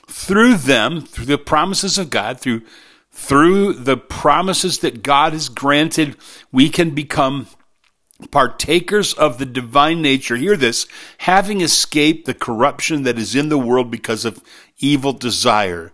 Through 0.07 0.55
them, 0.55 1.01
through 1.01 1.25
the 1.25 1.37
promises 1.37 1.97
of 1.97 2.09
God, 2.09 2.39
through 2.39 2.63
through 3.13 3.73
the 3.73 3.97
promises 3.97 4.79
that 4.79 5.03
God 5.03 5.33
has 5.33 5.49
granted, 5.49 6.15
we 6.51 6.69
can 6.69 6.91
become 6.91 7.47
partakers 8.29 9.13
of 9.13 9.37
the 9.37 9.45
divine 9.45 10.01
nature. 10.01 10.35
Hear 10.35 10.55
this, 10.55 10.85
having 11.19 11.61
escaped 11.61 12.25
the 12.25 12.33
corruption 12.33 13.03
that 13.03 13.17
is 13.17 13.35
in 13.35 13.49
the 13.49 13.57
world 13.57 13.89
because 13.89 14.25
of 14.25 14.43
evil 14.79 15.13
desire. 15.13 15.91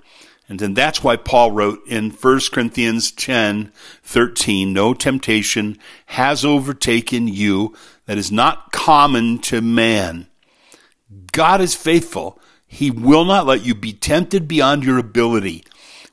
And 0.49 0.59
then 0.59 0.73
that's 0.73 1.03
why 1.03 1.17
Paul 1.17 1.51
wrote 1.51 1.85
in 1.87 2.09
1 2.11 2.39
Corinthians 2.51 3.11
10, 3.11 3.71
13, 4.03 4.71
no 4.71 4.93
temptation 4.93 5.77
has 6.07 6.45
overtaken 6.45 7.27
you 7.27 7.75
that 8.05 8.17
is 8.17 8.31
not 8.31 8.71
common 8.71 9.39
to 9.39 9.61
man. 9.61 10.27
God 11.31 11.59
is 11.61 11.75
faithful. 11.75 12.39
He 12.65 12.91
will 12.91 13.25
not 13.25 13.45
let 13.45 13.65
you 13.65 13.75
be 13.75 13.93
tempted 13.93 14.47
beyond 14.47 14.83
your 14.83 14.97
ability. 14.97 15.63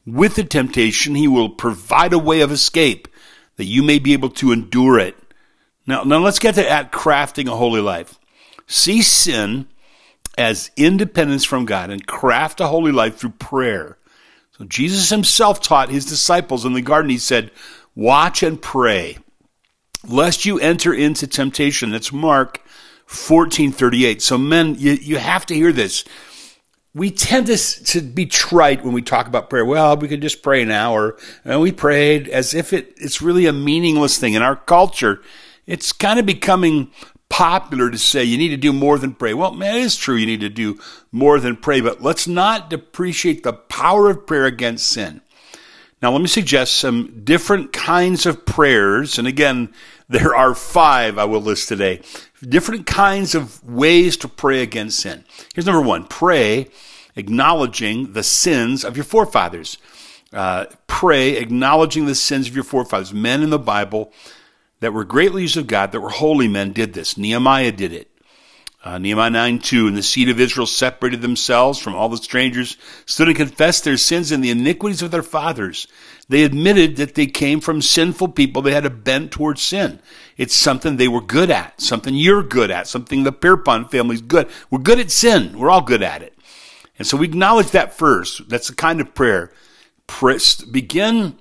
With 0.07 0.35
the 0.35 0.45
temptation, 0.45 1.15
he 1.15 1.29
will 1.29 1.49
provide 1.49 2.13
a 2.13 2.19
way 2.19 2.41
of 2.41 2.53
escape 2.53 3.09
that 3.57 3.65
you 3.65 3.83
may 3.83 3.99
be 3.99 4.13
able 4.13 4.31
to 4.31 4.53
endure 4.53 4.99
it. 4.99 5.17
Now, 5.87 6.03
now 6.03 6.19
let's 6.19 6.39
get 6.39 6.55
to 6.57 6.71
at 6.71 6.93
crafting 6.93 7.47
a 7.47 7.57
holy 7.57 7.81
life. 7.81 8.19
See 8.67 9.03
sin 9.03 9.69
as 10.37 10.71
independence 10.77 11.45
from 11.45 11.65
God 11.65 11.91
and 11.91 12.07
craft 12.07 12.61
a 12.61 12.67
holy 12.67 12.93
life 12.93 13.17
through 13.17 13.31
prayer. 13.31 13.99
So 14.59 14.65
Jesus 14.65 15.11
himself 15.11 15.61
taught 15.61 15.91
his 15.91 16.07
disciples 16.07 16.65
in 16.65 16.75
the 16.75 16.83
garden, 16.83 17.11
he 17.11 17.19
said, 17.19 17.51
watch 17.95 18.43
and 18.43 18.61
pray, 18.61 19.19
lest 20.09 20.45
you 20.45 20.59
enter 20.59 20.93
into 20.95 21.27
temptation. 21.27 21.91
That's 21.91 22.13
Mark 22.13 22.59
1438. 23.07 24.23
So 24.23 24.39
men, 24.39 24.77
you, 24.79 24.93
you 24.93 25.19
have 25.19 25.47
to 25.47 25.55
hear 25.55 25.73
this. 25.73 26.05
We 26.95 27.11
tend 27.11 27.49
to, 27.49 27.57
to 27.57 28.01
be 28.01 28.27
trite 28.27 28.85
when 28.85 28.95
we 28.95 29.03
talk 29.03 29.27
about 29.27 29.51
prayer. 29.51 29.65
Well, 29.65 29.97
we 29.97 30.07
could 30.07 30.23
just 30.23 30.43
pray 30.43 30.65
now, 30.65 30.95
or 30.95 31.19
we 31.45 31.73
prayed 31.73 32.29
as 32.29 32.55
if 32.55 32.73
it, 32.73 32.95
it's 32.97 33.21
really 33.21 33.47
a 33.47 33.53
meaningless 33.53 34.19
thing. 34.19 34.35
In 34.35 34.43
our 34.43 34.55
culture, 34.55 35.21
it's 35.67 35.93
kind 35.93 36.19
of 36.19 36.27
becoming 36.27 36.91
popular 37.29 37.91
to 37.91 37.99
say 37.99 38.23
you 38.23 38.39
need 38.39 38.51
to 38.51 38.57
do 38.57 38.73
more 38.73 38.99
than 38.99 39.15
pray. 39.15 39.35
Well, 39.35 39.53
man, 39.53 39.77
it 39.77 39.83
is 39.83 39.97
true 39.97 40.15
you 40.15 40.27
need 40.27 40.41
to 40.41 40.49
do 40.49 40.79
more 41.11 41.41
than 41.41 41.57
pray, 41.57 41.81
but 41.81 42.03
let's 42.03 42.29
not 42.29 42.71
depreciate 42.71 43.43
the 43.43 43.53
power 43.53 44.11
of 44.11 44.27
prayer 44.27 44.45
against 44.45 44.87
sin. 44.87 45.21
Now, 46.05 46.13
let 46.13 46.21
me 46.21 46.29
suggest 46.29 46.77
some 46.77 47.23
different 47.25 47.73
kinds 47.73 48.27
of 48.27 48.45
prayers. 48.45 49.19
And 49.19 49.27
again, 49.27 49.73
there 50.09 50.35
are 50.35 50.55
five 50.55 51.19
I 51.19 51.25
will 51.25 51.41
list 51.41 51.67
today. 51.69 52.03
Different 52.43 52.87
kinds 52.87 53.35
of 53.35 53.65
ways 53.65 54.19
to 54.19 54.29
pray 54.29 54.63
against 54.63 55.01
sin. 55.01 55.25
Here's 55.55 55.67
number 55.67 55.81
one 55.81 56.07
pray 56.07 56.69
acknowledging 57.17 58.13
the 58.13 58.23
sins 58.23 58.85
of 58.85 58.97
your 58.97 59.05
forefathers. 59.05 59.79
Uh, 60.33 60.67
pray 60.89 61.37
acknowledging 61.37 62.07
the 62.07 62.15
sins 62.15 62.49
of 62.49 62.55
your 62.55 62.65
forefathers. 62.65 63.15
Men 63.15 63.43
in 63.43 63.51
the 63.51 63.59
Bible 63.59 64.13
that 64.85 64.93
were 64.93 65.03
great 65.03 65.33
leaders 65.33 65.57
of 65.57 65.67
God, 65.67 65.93
that 65.93 66.01
were 66.01 66.11
holy 66.11 66.47
men, 66.47 66.73
did 66.73 66.93
this. 66.93 67.17
Nehemiah 67.17 67.73
did 67.73 67.91
it. 67.91 68.11
Uh, 68.85 68.99
Nehemiah 68.99 69.31
9 69.31 69.59
2, 69.61 69.89
and 69.89 69.97
the 69.97 70.03
seed 70.03 70.29
of 70.29 70.39
Israel 70.39 70.67
separated 70.67 71.23
themselves 71.23 71.79
from 71.79 71.95
all 71.95 72.11
the 72.11 72.19
strangers, 72.19 72.77
stood 73.07 73.29
and 73.29 73.37
confessed 73.37 73.85
their 73.85 73.97
sins 73.97 74.31
and 74.31 74.45
the 74.45 74.51
iniquities 74.51 75.01
of 75.01 75.11
their 75.11 75.23
fathers. 75.23 75.87
They 76.29 76.45
admitted 76.45 76.97
that 76.97 77.15
they 77.15 77.25
came 77.25 77.63
from 77.63 77.81
sinful 77.81 78.29
people. 78.29 78.61
They 78.61 78.75
had 78.75 78.85
a 78.85 78.91
bent 78.91 79.33
towards 79.33 79.63
sin. 79.63 80.01
It's 80.37 80.55
something 80.55 80.99
they 80.99 81.09
were 81.09 81.23
good 81.23 81.51
at, 81.51 81.81
something 81.81 82.15
you're 82.15 82.43
good 82.43 82.71
at, 82.71 82.87
something 82.87 83.25
the 83.25 83.33
Pierpont 83.33 83.91
family's 83.91 84.21
good. 84.21 84.51
We're 84.69 84.81
good 84.81 85.01
at 85.01 85.11
sin. 85.11 85.59
We're 85.59 85.71
all 85.71 85.81
good 85.81 86.03
at 86.03 86.21
it. 86.21 86.37
And 86.99 87.09
so 87.09 87.17
we 87.17 87.25
acknowledge 87.25 87.71
that 87.71 87.95
first. 87.95 88.51
That's 88.51 88.69
the 88.69 88.75
kind 88.75 89.01
of 89.01 89.15
prayer. 89.15 89.51
begin 90.71 91.39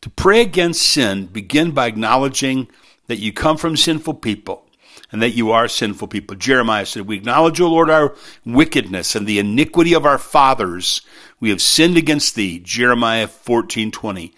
to 0.00 0.10
pray 0.10 0.42
against 0.42 0.82
sin. 0.82 1.26
Begin 1.26 1.72
by 1.72 1.86
acknowledging 1.88 2.68
that 3.06 3.18
you 3.18 3.32
come 3.32 3.56
from 3.56 3.76
sinful 3.76 4.14
people 4.14 4.64
and 5.12 5.22
that 5.22 5.30
you 5.30 5.50
are 5.52 5.68
sinful 5.68 6.08
people. 6.08 6.36
Jeremiah 6.36 6.86
said, 6.86 7.06
We 7.06 7.16
acknowledge, 7.16 7.60
O 7.60 7.68
Lord, 7.68 7.90
our 7.90 8.16
wickedness 8.44 9.14
and 9.14 9.26
the 9.26 9.38
iniquity 9.38 9.94
of 9.94 10.06
our 10.06 10.18
fathers. 10.18 11.02
We 11.40 11.50
have 11.50 11.62
sinned 11.62 11.96
against 11.96 12.34
thee. 12.34 12.58
Jeremiah 12.58 13.28
14 13.28 13.90
20. 13.90 14.34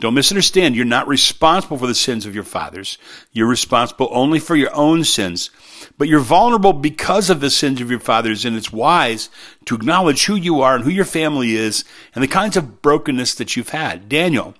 Don't 0.00 0.14
misunderstand. 0.14 0.76
You're 0.76 0.84
not 0.84 1.08
responsible 1.08 1.76
for 1.76 1.88
the 1.88 1.94
sins 1.94 2.24
of 2.24 2.32
your 2.34 2.44
fathers. 2.44 2.98
You're 3.32 3.48
responsible 3.48 4.08
only 4.12 4.38
for 4.38 4.54
your 4.54 4.72
own 4.72 5.02
sins. 5.02 5.50
But 5.96 6.06
you're 6.06 6.20
vulnerable 6.20 6.72
because 6.72 7.30
of 7.30 7.40
the 7.40 7.50
sins 7.50 7.80
of 7.80 7.90
your 7.90 7.98
fathers, 7.98 8.44
and 8.44 8.56
it's 8.56 8.72
wise 8.72 9.28
to 9.64 9.74
acknowledge 9.74 10.26
who 10.26 10.36
you 10.36 10.60
are 10.60 10.76
and 10.76 10.84
who 10.84 10.90
your 10.90 11.04
family 11.04 11.56
is 11.56 11.84
and 12.14 12.22
the 12.22 12.28
kinds 12.28 12.56
of 12.56 12.80
brokenness 12.80 13.34
that 13.34 13.56
you've 13.56 13.70
had. 13.70 14.08
Daniel 14.08 14.54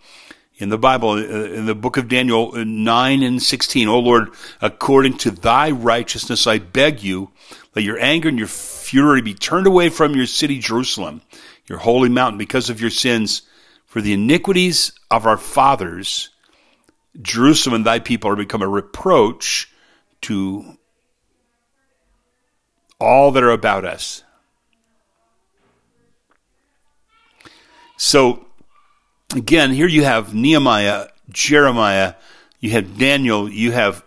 in 0.58 0.68
the 0.70 0.78
Bible, 0.78 1.10
uh, 1.10 1.18
in 1.18 1.66
the 1.66 1.74
book 1.74 1.96
of 1.96 2.08
Daniel 2.08 2.52
uh, 2.54 2.64
9 2.64 3.22
and 3.22 3.42
16, 3.42 3.88
O 3.88 3.98
Lord, 4.00 4.30
according 4.60 5.16
to 5.18 5.30
thy 5.30 5.70
righteousness, 5.70 6.46
I 6.46 6.58
beg 6.58 7.02
you, 7.02 7.30
let 7.74 7.84
your 7.84 7.98
anger 8.00 8.28
and 8.28 8.38
your 8.38 8.48
fury 8.48 9.22
be 9.22 9.34
turned 9.34 9.68
away 9.68 9.88
from 9.88 10.16
your 10.16 10.26
city, 10.26 10.58
Jerusalem, 10.58 11.22
your 11.66 11.78
holy 11.78 12.08
mountain, 12.08 12.38
because 12.38 12.70
of 12.70 12.80
your 12.80 12.90
sins. 12.90 13.42
For 13.86 14.00
the 14.02 14.12
iniquities 14.12 14.92
of 15.10 15.26
our 15.26 15.38
fathers, 15.38 16.30
Jerusalem 17.22 17.76
and 17.76 17.86
thy 17.86 18.00
people 18.00 18.30
are 18.30 18.36
become 18.36 18.62
a 18.62 18.68
reproach 18.68 19.72
to 20.22 20.76
all 23.00 23.30
that 23.30 23.42
are 23.42 23.50
about 23.50 23.84
us. 23.84 24.24
So, 27.96 28.47
again, 29.34 29.72
here 29.72 29.86
you 29.86 30.04
have 30.04 30.34
Nehemiah, 30.34 31.08
Jeremiah, 31.30 32.14
you 32.60 32.70
have 32.70 32.98
Daniel, 32.98 33.48
you 33.48 33.72
have 33.72 34.04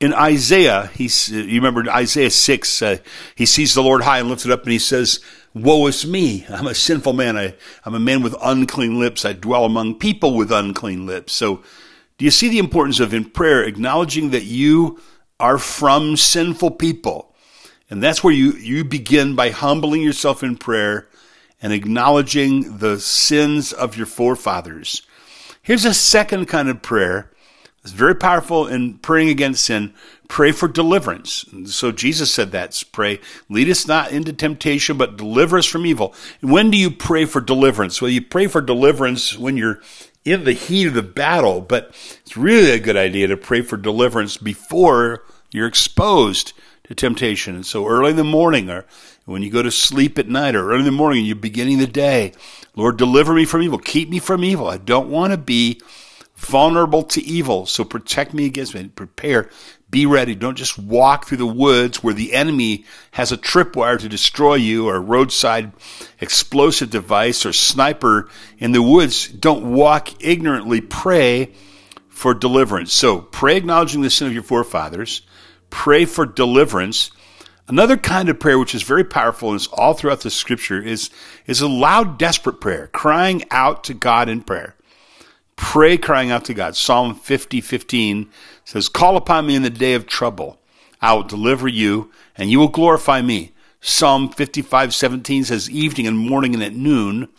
in 0.00 0.12
Isaiah, 0.12 0.90
he's, 0.94 1.28
you 1.28 1.60
remember 1.60 1.88
Isaiah 1.88 2.30
6, 2.30 2.82
uh, 2.82 2.96
he 3.36 3.46
sees 3.46 3.72
the 3.72 3.82
Lord 3.82 4.02
high 4.02 4.18
and 4.18 4.28
lifted 4.28 4.50
up 4.50 4.64
and 4.64 4.72
he 4.72 4.80
says, 4.80 5.20
Woe 5.54 5.86
is 5.86 6.04
me. 6.04 6.44
I'm 6.48 6.66
a 6.66 6.74
sinful 6.74 7.12
man. 7.12 7.36
I, 7.36 7.54
I'm 7.84 7.94
a 7.94 8.00
man 8.00 8.22
with 8.22 8.34
unclean 8.42 8.98
lips. 8.98 9.24
I 9.24 9.32
dwell 9.32 9.64
among 9.64 10.00
people 10.00 10.34
with 10.34 10.50
unclean 10.50 11.06
lips. 11.06 11.34
So 11.34 11.62
do 12.18 12.24
you 12.24 12.30
see 12.32 12.48
the 12.48 12.58
importance 12.58 12.98
of 12.98 13.14
in 13.14 13.26
prayer 13.26 13.62
acknowledging 13.62 14.30
that 14.30 14.44
you 14.44 14.98
are 15.38 15.58
from 15.58 16.16
sinful 16.16 16.72
people? 16.72 17.34
And 17.90 18.02
that's 18.02 18.24
where 18.24 18.32
you, 18.32 18.52
you 18.52 18.82
begin 18.82 19.36
by 19.36 19.50
humbling 19.50 20.02
yourself 20.02 20.42
in 20.42 20.56
prayer 20.56 21.06
and 21.62 21.72
acknowledging 21.72 22.78
the 22.78 22.98
sins 22.98 23.72
of 23.72 23.96
your 23.96 24.06
forefathers. 24.06 25.02
Here's 25.62 25.84
a 25.84 25.94
second 25.94 26.46
kind 26.46 26.68
of 26.68 26.82
prayer. 26.82 27.30
It's 27.84 27.92
very 27.92 28.14
powerful 28.14 28.66
in 28.66 28.98
praying 28.98 29.28
against 29.28 29.64
sin. 29.64 29.94
Pray 30.28 30.52
for 30.52 30.68
deliverance. 30.68 31.44
So 31.66 31.92
Jesus 31.92 32.32
said 32.32 32.52
that. 32.52 32.82
Pray, 32.92 33.20
lead 33.48 33.68
us 33.68 33.86
not 33.86 34.12
into 34.12 34.32
temptation, 34.32 34.96
but 34.96 35.16
deliver 35.16 35.58
us 35.58 35.66
from 35.66 35.86
evil. 35.86 36.14
When 36.40 36.70
do 36.70 36.76
you 36.76 36.90
pray 36.90 37.24
for 37.24 37.40
deliverance? 37.40 38.00
Well, 38.00 38.10
you 38.10 38.22
pray 38.22 38.46
for 38.46 38.60
deliverance 38.60 39.36
when 39.38 39.56
you're 39.56 39.80
in 40.24 40.44
the 40.44 40.52
heat 40.52 40.86
of 40.86 40.94
the 40.94 41.02
battle, 41.02 41.60
but 41.60 41.88
it's 42.22 42.36
really 42.36 42.70
a 42.70 42.78
good 42.78 42.96
idea 42.96 43.26
to 43.26 43.36
pray 43.36 43.62
for 43.62 43.76
deliverance 43.76 44.36
before 44.36 45.24
you're 45.50 45.66
exposed 45.66 46.52
to 46.84 46.94
temptation. 46.94 47.54
And 47.56 47.66
so 47.66 47.86
early 47.86 48.10
in 48.10 48.16
the 48.16 48.24
morning 48.24 48.70
or 48.70 48.84
when 49.24 49.42
you 49.42 49.50
go 49.50 49.62
to 49.62 49.70
sleep 49.70 50.18
at 50.18 50.28
night 50.28 50.54
or 50.54 50.70
early 50.70 50.80
in 50.80 50.84
the 50.84 50.90
morning, 50.90 51.24
you're 51.24 51.36
beginning 51.36 51.78
the 51.78 51.86
day, 51.86 52.32
Lord, 52.74 52.96
deliver 52.96 53.34
me 53.34 53.44
from 53.44 53.62
evil. 53.62 53.78
Keep 53.78 54.08
me 54.08 54.18
from 54.18 54.42
evil. 54.42 54.66
I 54.68 54.78
don't 54.78 55.10
want 55.10 55.32
to 55.32 55.36
be 55.36 55.80
vulnerable 56.34 57.04
to 57.04 57.22
evil. 57.22 57.66
So 57.66 57.84
protect 57.84 58.34
me 58.34 58.46
against 58.46 58.74
it. 58.74 58.96
Prepare. 58.96 59.48
Be 59.90 60.06
ready. 60.06 60.34
Don't 60.34 60.56
just 60.56 60.78
walk 60.78 61.26
through 61.26 61.36
the 61.36 61.46
woods 61.46 62.02
where 62.02 62.14
the 62.14 62.32
enemy 62.32 62.84
has 63.12 63.30
a 63.30 63.36
tripwire 63.36 63.98
to 63.98 64.08
destroy 64.08 64.54
you 64.54 64.88
or 64.88 64.96
a 64.96 65.00
roadside 65.00 65.72
explosive 66.20 66.90
device 66.90 67.46
or 67.46 67.52
sniper 67.52 68.28
in 68.58 68.72
the 68.72 68.82
woods. 68.82 69.28
Don't 69.28 69.72
walk 69.72 70.24
ignorantly. 70.24 70.80
Pray 70.80 71.52
for 72.08 72.34
deliverance. 72.34 72.92
So 72.92 73.20
pray 73.20 73.56
acknowledging 73.56 74.02
the 74.02 74.10
sin 74.10 74.26
of 74.26 74.34
your 74.34 74.42
forefathers. 74.42 75.22
Pray 75.70 76.06
for 76.06 76.26
deliverance 76.26 77.10
Another 77.72 77.96
kind 77.96 78.28
of 78.28 78.38
prayer 78.38 78.58
which 78.58 78.74
is 78.74 78.82
very 78.82 79.02
powerful 79.02 79.48
and 79.48 79.56
is 79.56 79.66
all 79.68 79.94
throughout 79.94 80.20
the 80.20 80.30
scripture 80.30 80.78
is, 80.78 81.08
is 81.46 81.62
a 81.62 81.66
loud, 81.66 82.18
desperate 82.18 82.60
prayer, 82.60 82.88
crying 82.88 83.44
out 83.50 83.82
to 83.84 83.94
God 83.94 84.28
in 84.28 84.42
prayer. 84.42 84.76
Pray 85.56 85.96
crying 85.96 86.30
out 86.30 86.44
to 86.44 86.52
God. 86.52 86.76
Psalm 86.76 87.14
50, 87.14 87.62
15 87.62 88.28
says, 88.66 88.90
Call 88.90 89.16
upon 89.16 89.46
me 89.46 89.54
in 89.54 89.62
the 89.62 89.70
day 89.70 89.94
of 89.94 90.06
trouble. 90.06 90.60
I 91.00 91.14
will 91.14 91.22
deliver 91.22 91.66
you, 91.66 92.10
and 92.36 92.50
you 92.50 92.58
will 92.58 92.68
glorify 92.68 93.22
me. 93.22 93.52
Psalm 93.80 94.28
55, 94.28 94.92
17 94.92 95.44
says, 95.44 95.70
Evening 95.70 96.06
and 96.06 96.18
morning 96.18 96.52
and 96.52 96.62
at 96.62 96.74
noon, 96.74 97.30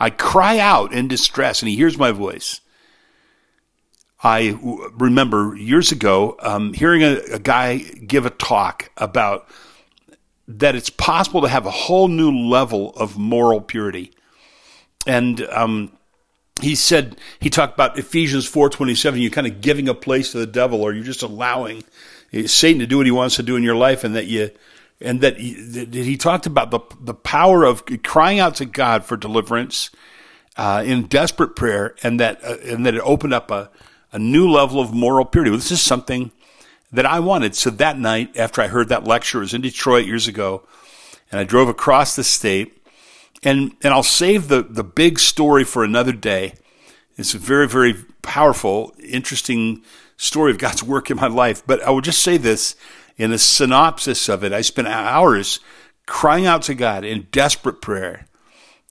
I 0.00 0.10
cry 0.10 0.58
out 0.58 0.92
in 0.92 1.06
distress, 1.06 1.62
and 1.62 1.68
he 1.68 1.76
hears 1.76 1.96
my 1.96 2.10
voice. 2.10 2.60
I 4.20 4.58
remember 4.98 5.54
years 5.54 5.92
ago 5.92 6.34
um, 6.40 6.72
hearing 6.72 7.04
a, 7.04 7.18
a 7.34 7.38
guy 7.38 7.78
give 7.78 8.26
a 8.26 8.30
talk 8.30 8.90
about 8.96 9.48
that 10.48 10.74
it's 10.76 10.90
possible 10.90 11.42
to 11.42 11.48
have 11.48 11.66
a 11.66 11.70
whole 11.70 12.08
new 12.08 12.30
level 12.30 12.92
of 12.96 13.18
moral 13.18 13.60
purity. 13.60 14.12
And 15.06 15.40
um, 15.50 15.92
he 16.60 16.74
said 16.74 17.16
he 17.40 17.50
talked 17.50 17.74
about 17.74 17.98
Ephesians 17.98 18.46
four 18.46 18.70
twenty 18.70 18.94
seven. 18.94 19.20
You're 19.20 19.30
kind 19.30 19.46
of 19.46 19.60
giving 19.60 19.88
a 19.88 19.94
place 19.94 20.32
to 20.32 20.38
the 20.38 20.46
devil, 20.46 20.82
or 20.82 20.92
you're 20.92 21.04
just 21.04 21.22
allowing 21.22 21.84
Satan 22.46 22.80
to 22.80 22.86
do 22.86 22.96
what 22.98 23.06
he 23.06 23.12
wants 23.12 23.36
to 23.36 23.42
do 23.42 23.56
in 23.56 23.62
your 23.62 23.76
life, 23.76 24.04
and 24.04 24.14
that 24.14 24.26
you 24.26 24.50
and 25.00 25.20
that 25.20 25.36
he, 25.36 26.16
talked 26.16 26.46
about 26.46 26.70
the 26.70 26.80
the 27.00 27.14
power 27.14 27.64
of 27.64 27.84
crying 28.02 28.40
out 28.40 28.56
to 28.56 28.64
God 28.64 29.04
for 29.04 29.16
deliverance 29.16 29.90
uh, 30.56 30.82
in 30.86 31.06
desperate 31.06 31.54
prayer, 31.54 31.94
and 32.02 32.18
that 32.18 32.42
uh, 32.42 32.56
and 32.64 32.86
that 32.86 32.94
it 32.94 33.02
opened 33.02 33.34
up 33.34 33.50
a 33.50 33.70
a 34.12 34.18
new 34.18 34.50
level 34.50 34.80
of 34.80 34.94
moral 34.94 35.24
purity. 35.24 35.50
This 35.50 35.70
is 35.70 35.82
something 35.82 36.32
that 36.92 37.06
I 37.06 37.20
wanted. 37.20 37.54
So 37.54 37.70
that 37.70 37.98
night, 37.98 38.36
after 38.36 38.60
I 38.60 38.68
heard 38.68 38.88
that 38.88 39.04
lecture, 39.04 39.38
it 39.38 39.42
was 39.42 39.54
in 39.54 39.60
Detroit 39.60 40.06
years 40.06 40.28
ago, 40.28 40.66
and 41.30 41.40
I 41.40 41.44
drove 41.44 41.68
across 41.68 42.16
the 42.16 42.24
state 42.24 42.76
and 43.42 43.72
and 43.82 43.92
I'll 43.92 44.02
save 44.02 44.48
the 44.48 44.62
the 44.62 44.84
big 44.84 45.18
story 45.18 45.64
for 45.64 45.84
another 45.84 46.12
day. 46.12 46.54
It's 47.16 47.34
a 47.34 47.38
very 47.38 47.68
very 47.68 47.94
powerful, 48.22 48.94
interesting 49.02 49.82
story 50.16 50.50
of 50.50 50.58
God's 50.58 50.82
work 50.82 51.10
in 51.10 51.16
my 51.16 51.28
life. 51.28 51.62
But 51.66 51.82
I 51.82 51.90
will 51.90 52.00
just 52.00 52.22
say 52.22 52.36
this 52.36 52.76
in 53.16 53.32
a 53.32 53.38
synopsis 53.38 54.28
of 54.28 54.44
it. 54.44 54.52
I 54.52 54.60
spent 54.60 54.88
hours 54.88 55.60
crying 56.06 56.46
out 56.46 56.62
to 56.62 56.74
God 56.74 57.04
in 57.04 57.28
desperate 57.30 57.80
prayer, 57.80 58.26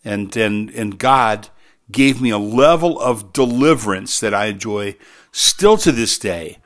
and 0.04 0.36
and 0.38 0.70
and 0.72 0.98
God 0.98 1.50
gave 1.92 2.22
me 2.22 2.32
a 2.32 2.38
level 2.38 3.00
of 3.00 3.32
deliverance 3.32 4.20
that 4.20 4.34
I 4.34 4.46
enjoy 4.46 4.96
still 5.32 5.78
to 5.78 5.92
this 5.92 6.18
day. 6.18 6.58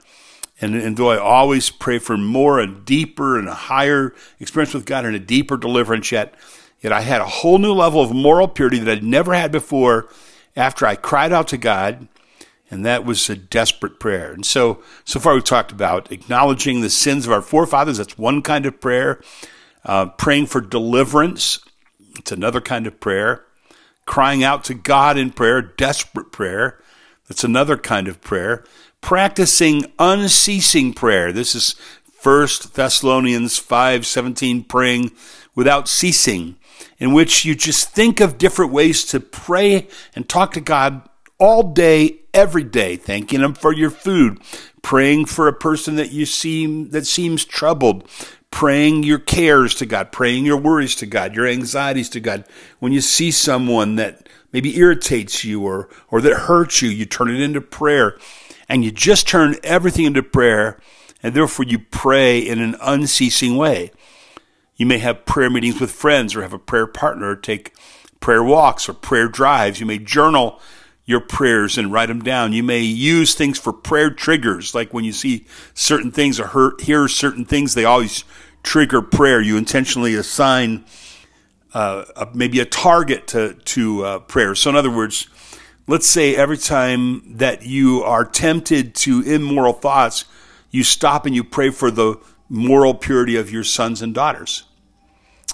And, 0.62 0.76
and 0.76 0.98
though 0.98 1.12
I 1.12 1.18
always 1.18 1.70
pray 1.70 2.00
for 2.00 2.18
more 2.18 2.60
and 2.60 2.84
deeper 2.84 3.40
and 3.40 3.48
a 3.48 3.54
higher 3.54 4.14
experience 4.40 4.74
with 4.74 4.86
God 4.86 5.06
and 5.06 5.16
a 5.16 5.20
deeper 5.20 5.56
deliverance 5.56 6.12
yet, 6.12 6.36
Yet 6.82 6.94
I 6.94 7.02
had 7.02 7.22
a 7.22 7.28
whole 7.28 7.58
new 7.58 7.74
level 7.74 8.02
of 8.02 8.14
moral 8.14 8.48
purity 8.48 8.80
that 8.80 8.98
I'd 8.98 9.04
never 9.04 9.34
had 9.34 9.52
before 9.52 10.10
after 10.56 10.86
I 10.86 10.96
cried 10.96 11.34
out 11.34 11.48
to 11.50 11.58
God, 11.58 12.08
and 12.72 12.86
that 12.86 13.04
was 13.04 13.30
a 13.30 13.36
desperate 13.36 14.00
prayer. 14.00 14.32
And 14.32 14.46
so, 14.46 14.82
so 15.04 15.20
far 15.20 15.34
we've 15.34 15.44
talked 15.44 15.72
about 15.72 16.12
acknowledging 16.12 16.82
the 16.82 16.90
sins 16.90 17.26
of 17.26 17.34
our 17.34 17.42
forefathers. 17.42 17.98
That's 17.98 18.18
one 18.18 18.42
kind 18.42 18.66
of 18.66 18.80
prayer. 18.80 19.22
Uh, 19.84 20.08
praying 20.08 20.46
for 20.46 20.62
deliverance. 20.62 21.60
It's 22.18 22.32
another 22.32 22.62
kind 22.62 22.88
of 22.88 23.00
prayer. 23.00 23.46
Crying 24.06 24.44
out 24.44 24.64
to 24.66 24.74
God 24.74 25.18
in 25.18 25.32
prayer, 25.32 25.62
desperate 25.62 26.32
prayer. 26.32 26.82
That's 27.28 27.44
another 27.44 27.78
kind 27.78 28.08
of 28.08 28.22
prayer. 28.22 28.64
Practicing 29.02 29.92
unceasing 29.98 30.94
prayer. 30.94 31.32
This 31.32 31.56
is 31.56 31.76
First 32.20 32.76
Thessalonians 32.76 33.58
5:17 33.58 34.64
praying 34.64 35.12
without 35.56 35.88
ceasing 35.88 36.58
in 37.00 37.14
which 37.14 37.46
you 37.46 37.56
just 37.56 37.90
think 37.92 38.20
of 38.20 38.38
different 38.38 38.72
ways 38.72 39.04
to 39.06 39.20
pray 39.20 39.88
and 40.16 40.28
talk 40.28 40.54
to 40.54 40.62
God 40.62 41.02
all 41.40 41.64
day, 41.64 42.20
every 42.34 42.64
day, 42.64 42.98
thanking 42.98 43.40
Him 43.40 43.54
for 43.54 43.74
your 43.74 43.90
food, 43.90 44.40
praying 44.82 45.26
for 45.26 45.48
a 45.48 45.54
person 45.54 45.96
that 45.96 46.12
you 46.12 46.26
seem 46.26 46.90
that 46.90 47.08
seems 47.08 47.46
troubled, 47.46 48.08
praying 48.52 49.04
your 49.04 49.20
cares 49.20 49.74
to 49.76 49.86
God, 49.86 50.12
praying 50.12 50.46
your 50.46 50.58
worries 50.58 50.96
to 50.96 51.06
God, 51.06 51.34
your 51.36 51.48
anxieties 51.48 52.10
to 52.10 52.20
God. 52.20 52.44
When 52.80 52.92
you 52.92 53.02
see 53.02 53.32
someone 53.32 53.96
that 53.96 54.28
maybe 54.52 54.78
irritates 54.78 55.44
you 55.44 55.64
or 55.64 55.90
or 56.12 56.22
that 56.22 56.34
hurts 56.34 56.82
you, 56.82 56.90
you 56.90 57.06
turn 57.06 57.34
it 57.34 57.42
into 57.42 57.62
prayer, 57.62 58.18
and 58.70 58.86
you 58.86 58.92
just 58.92 59.28
turn 59.28 59.56
everything 59.64 60.06
into 60.06 60.24
prayer, 60.24 60.80
and 61.22 61.34
therefore 61.34 61.66
you 61.66 61.80
pray 61.80 62.40
in 62.40 62.62
an 62.62 62.76
unceasing 62.82 63.58
way. 63.58 63.92
You 64.78 64.86
may 64.86 65.00
have 65.00 65.26
prayer 65.26 65.50
meetings 65.50 65.82
with 65.82 65.92
friends 65.92 66.36
or 66.36 66.44
have 66.44 66.54
a 66.54 66.60
prayer 66.60 66.88
partner, 66.88 67.32
or 67.32 67.36
take 67.36 67.74
prayer 68.22 68.44
walks 68.44 68.88
or 68.88 68.94
prayer 68.94 69.28
drives. 69.28 69.80
You 69.80 69.86
may 69.86 69.98
journal 69.98 70.62
your 71.06 71.20
prayers 71.20 71.78
and 71.78 71.92
write 71.92 72.06
them 72.06 72.22
down. 72.22 72.54
You 72.54 72.62
may 72.62 72.82
use 72.82 73.34
things 73.34 73.58
for 73.58 73.74
prayer 73.74 74.12
triggers, 74.12 74.76
like 74.76 74.94
when 74.94 75.04
you 75.04 75.12
see 75.12 75.48
certain 75.74 76.12
things 76.12 76.40
or 76.40 76.76
hear 76.80 77.08
certain 77.08 77.46
things, 77.46 77.74
they 77.74 77.84
always 77.84 78.24
trigger 78.62 79.02
prayer. 79.02 79.42
You 79.42 79.58
intentionally 79.58 80.14
assign 80.14 80.86
uh, 81.74 82.06
maybe 82.36 82.60
a 82.60 82.66
target 82.66 83.28
to 83.28 83.54
to 83.54 84.06
uh, 84.06 84.20
prayer. 84.20 84.54
So, 84.54 84.70
in 84.70 84.76
other 84.76 84.92
words, 84.92 85.28
let's 85.90 86.06
say 86.06 86.36
every 86.36 86.58
time 86.58 87.24
that 87.38 87.66
you 87.66 88.04
are 88.04 88.24
tempted 88.24 88.94
to 88.94 89.22
immoral 89.22 89.74
thoughts, 89.74 90.26
you 90.70 90.84
stop 90.84 91.26
and 91.26 91.34
you 91.34 91.44
pray 91.44 91.72
for 91.72 91.90
the 91.90 92.16
moral 92.48 92.94
purity 92.94 93.36
of 93.36 93.50
your 93.50 93.64
sons 93.64 94.04
and 94.04 94.14
daughters. 94.14 94.66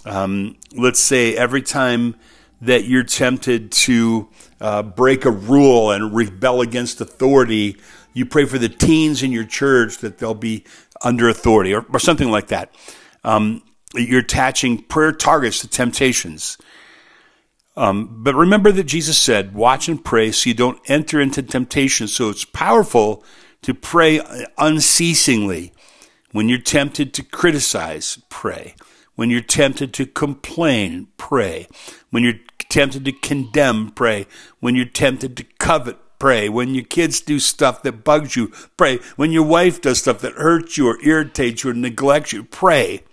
Um, 0.03 0.57
let's 0.73 0.99
say 0.99 1.37
every 1.37 1.61
time 1.61 2.15
that 2.59 2.83
you're 2.83 3.05
tempted 3.05 3.71
to 3.71 4.27
uh, 4.59 4.83
break 4.83 5.23
a 5.23 5.31
rule 5.31 5.91
and 5.91 6.13
rebel 6.13 6.59
against 6.59 6.99
authority, 6.99 7.77
you 8.13 8.25
pray 8.25 8.43
for 8.43 8.57
the 8.57 8.67
teens 8.67 9.23
in 9.23 9.31
your 9.31 9.45
church 9.45 9.99
that 9.99 10.17
they'll 10.17 10.33
be 10.33 10.65
under 11.01 11.29
authority 11.29 11.73
or, 11.73 11.85
or 11.93 11.99
something 11.99 12.29
like 12.29 12.47
that. 12.47 12.75
Um, 13.23 13.63
you're 13.93 14.19
attaching 14.19 14.83
prayer 14.83 15.13
targets 15.13 15.59
to 15.59 15.69
temptations. 15.69 16.57
Um, 17.77 18.23
but 18.23 18.35
remember 18.35 18.71
that 18.71 18.85
Jesus 18.85 19.17
said, 19.17 19.53
watch 19.53 19.89
and 19.89 20.03
pray 20.03 20.31
so 20.31 20.49
you 20.49 20.53
don't 20.53 20.79
enter 20.89 21.19
into 21.19 21.43
temptation. 21.43 22.07
So 22.07 22.29
it's 22.29 22.45
powerful 22.45 23.23
to 23.63 23.73
pray 23.73 24.21
unceasingly. 24.57 25.73
When 26.31 26.49
you're 26.49 26.59
tempted 26.59 27.13
to 27.13 27.23
criticize, 27.23 28.19
pray. 28.29 28.75
When 29.15 29.29
you're 29.29 29.41
tempted 29.41 29.93
to 29.93 30.05
complain, 30.05 31.07
pray. 31.17 31.67
When 32.11 32.23
you're 32.23 32.39
tempted 32.69 33.05
to 33.05 33.11
condemn, 33.11 33.91
pray. 33.91 34.27
When 34.59 34.75
you're 34.75 34.85
tempted 34.85 35.37
to 35.37 35.43
covet, 35.59 35.97
pray. 36.19 36.49
When 36.49 36.75
your 36.75 36.83
kids 36.83 37.21
do 37.21 37.39
stuff 37.39 37.83
that 37.83 38.03
bugs 38.03 38.35
you, 38.35 38.51
pray. 38.77 38.99
When 39.15 39.31
your 39.31 39.45
wife 39.45 39.81
does 39.81 39.99
stuff 39.99 40.19
that 40.19 40.33
hurts 40.33 40.77
you 40.77 40.87
or 40.87 40.99
irritates 41.01 41.63
you 41.63 41.71
or 41.71 41.73
neglects 41.73 42.33
you, 42.33 42.43
pray. 42.43 43.03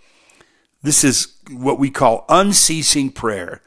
This 0.83 1.05
is 1.05 1.37
what 1.51 1.79
we 1.79 1.91
call 1.91 2.25
unceasing 2.29 3.11
prayer. 3.11 3.63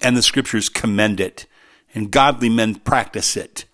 And 0.00 0.16
the 0.16 0.22
scriptures 0.22 0.68
commend 0.68 1.20
it, 1.20 1.46
and 1.94 2.10
godly 2.10 2.48
men 2.48 2.76
practice 2.76 3.36
it. 3.36 3.64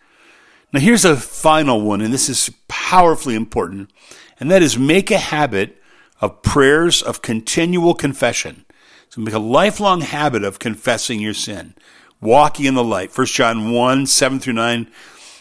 Now, 0.72 0.80
here's 0.80 1.04
a 1.04 1.16
final 1.16 1.80
one, 1.80 2.00
and 2.00 2.12
this 2.12 2.28
is 2.28 2.50
powerfully 2.68 3.34
important, 3.34 3.90
and 4.38 4.50
that 4.50 4.62
is 4.62 4.78
make 4.78 5.10
a 5.10 5.18
habit 5.18 5.80
of 6.20 6.42
prayers 6.42 7.02
of 7.02 7.22
continual 7.22 7.94
confession. 7.94 8.64
So 9.08 9.20
make 9.20 9.34
a 9.34 9.38
lifelong 9.38 10.00
habit 10.00 10.44
of 10.44 10.58
confessing 10.58 11.20
your 11.20 11.34
sin, 11.34 11.74
walking 12.20 12.66
in 12.66 12.74
the 12.74 12.84
light. 12.84 13.12
First 13.12 13.34
John 13.34 13.70
1, 13.70 14.06
7 14.06 14.40
through 14.40 14.54
9 14.54 14.90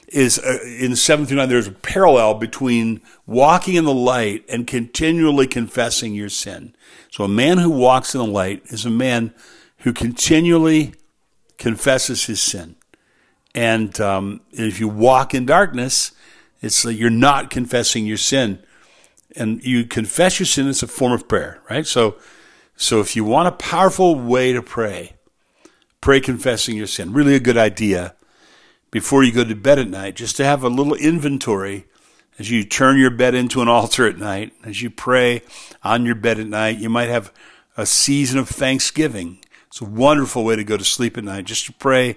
is 0.07 0.37
uh, 0.39 0.59
in 0.63 0.95
7 0.95 1.25
through 1.25 1.37
9, 1.37 1.49
there's 1.49 1.67
a 1.67 1.71
parallel 1.71 2.35
between 2.35 3.01
walking 3.25 3.75
in 3.75 3.85
the 3.85 3.93
light 3.93 4.45
and 4.47 4.67
continually 4.67 5.47
confessing 5.47 6.13
your 6.13 6.29
sin. 6.29 6.75
So 7.11 7.23
a 7.23 7.29
man 7.29 7.57
who 7.57 7.69
walks 7.69 8.13
in 8.13 8.19
the 8.19 8.27
light 8.27 8.61
is 8.67 8.85
a 8.85 8.91
man 8.91 9.33
who 9.85 9.93
continually 9.93 10.95
confesses 11.59 12.25
his 12.25 12.41
sin. 12.41 12.75
And 13.53 14.01
um, 14.01 14.41
if 14.51 14.79
you 14.79 14.87
walk 14.87 15.35
in 15.35 15.45
darkness, 15.45 16.11
it's 16.59 16.83
like 16.83 16.97
you're 16.97 17.11
not 17.11 17.51
confessing 17.51 18.07
your 18.07 18.17
sin 18.17 18.63
and 19.35 19.63
you 19.63 19.85
confess 19.85 20.39
your 20.39 20.47
sin. 20.47 20.67
It's 20.67 20.81
a 20.81 20.87
form 20.87 21.11
of 21.13 21.27
prayer, 21.27 21.61
right? 21.69 21.85
So, 21.85 22.15
so 22.75 22.99
if 22.99 23.15
you 23.15 23.23
want 23.23 23.47
a 23.47 23.51
powerful 23.51 24.15
way 24.15 24.53
to 24.53 24.63
pray, 24.63 25.13
pray 26.01 26.19
confessing 26.19 26.75
your 26.75 26.87
sin. 26.87 27.13
Really 27.13 27.35
a 27.35 27.39
good 27.39 27.55
idea 27.55 28.15
before 28.89 29.23
you 29.23 29.31
go 29.31 29.43
to 29.43 29.55
bed 29.55 29.77
at 29.77 29.87
night, 29.87 30.15
just 30.15 30.35
to 30.37 30.45
have 30.45 30.63
a 30.63 30.67
little 30.67 30.95
inventory 30.95 31.85
as 32.39 32.49
you 32.49 32.63
turn 32.63 32.97
your 32.97 33.11
bed 33.11 33.35
into 33.35 33.61
an 33.61 33.67
altar 33.67 34.07
at 34.07 34.17
night, 34.17 34.51
as 34.63 34.81
you 34.81 34.89
pray 34.89 35.43
on 35.83 36.07
your 36.07 36.15
bed 36.15 36.39
at 36.39 36.47
night. 36.47 36.79
You 36.79 36.89
might 36.89 37.09
have 37.09 37.31
a 37.77 37.85
season 37.85 38.39
of 38.39 38.49
thanksgiving. 38.49 39.37
It's 39.75 39.81
a 39.81 39.83
wonderful 39.83 40.45
way 40.45 40.55
to 40.55 40.63
go 40.63 40.77
to 40.77 40.85
sleep 40.85 41.17
at 41.17 41.25
night, 41.25 41.43
just 41.43 41.65
to 41.65 41.73
pray, 41.73 42.15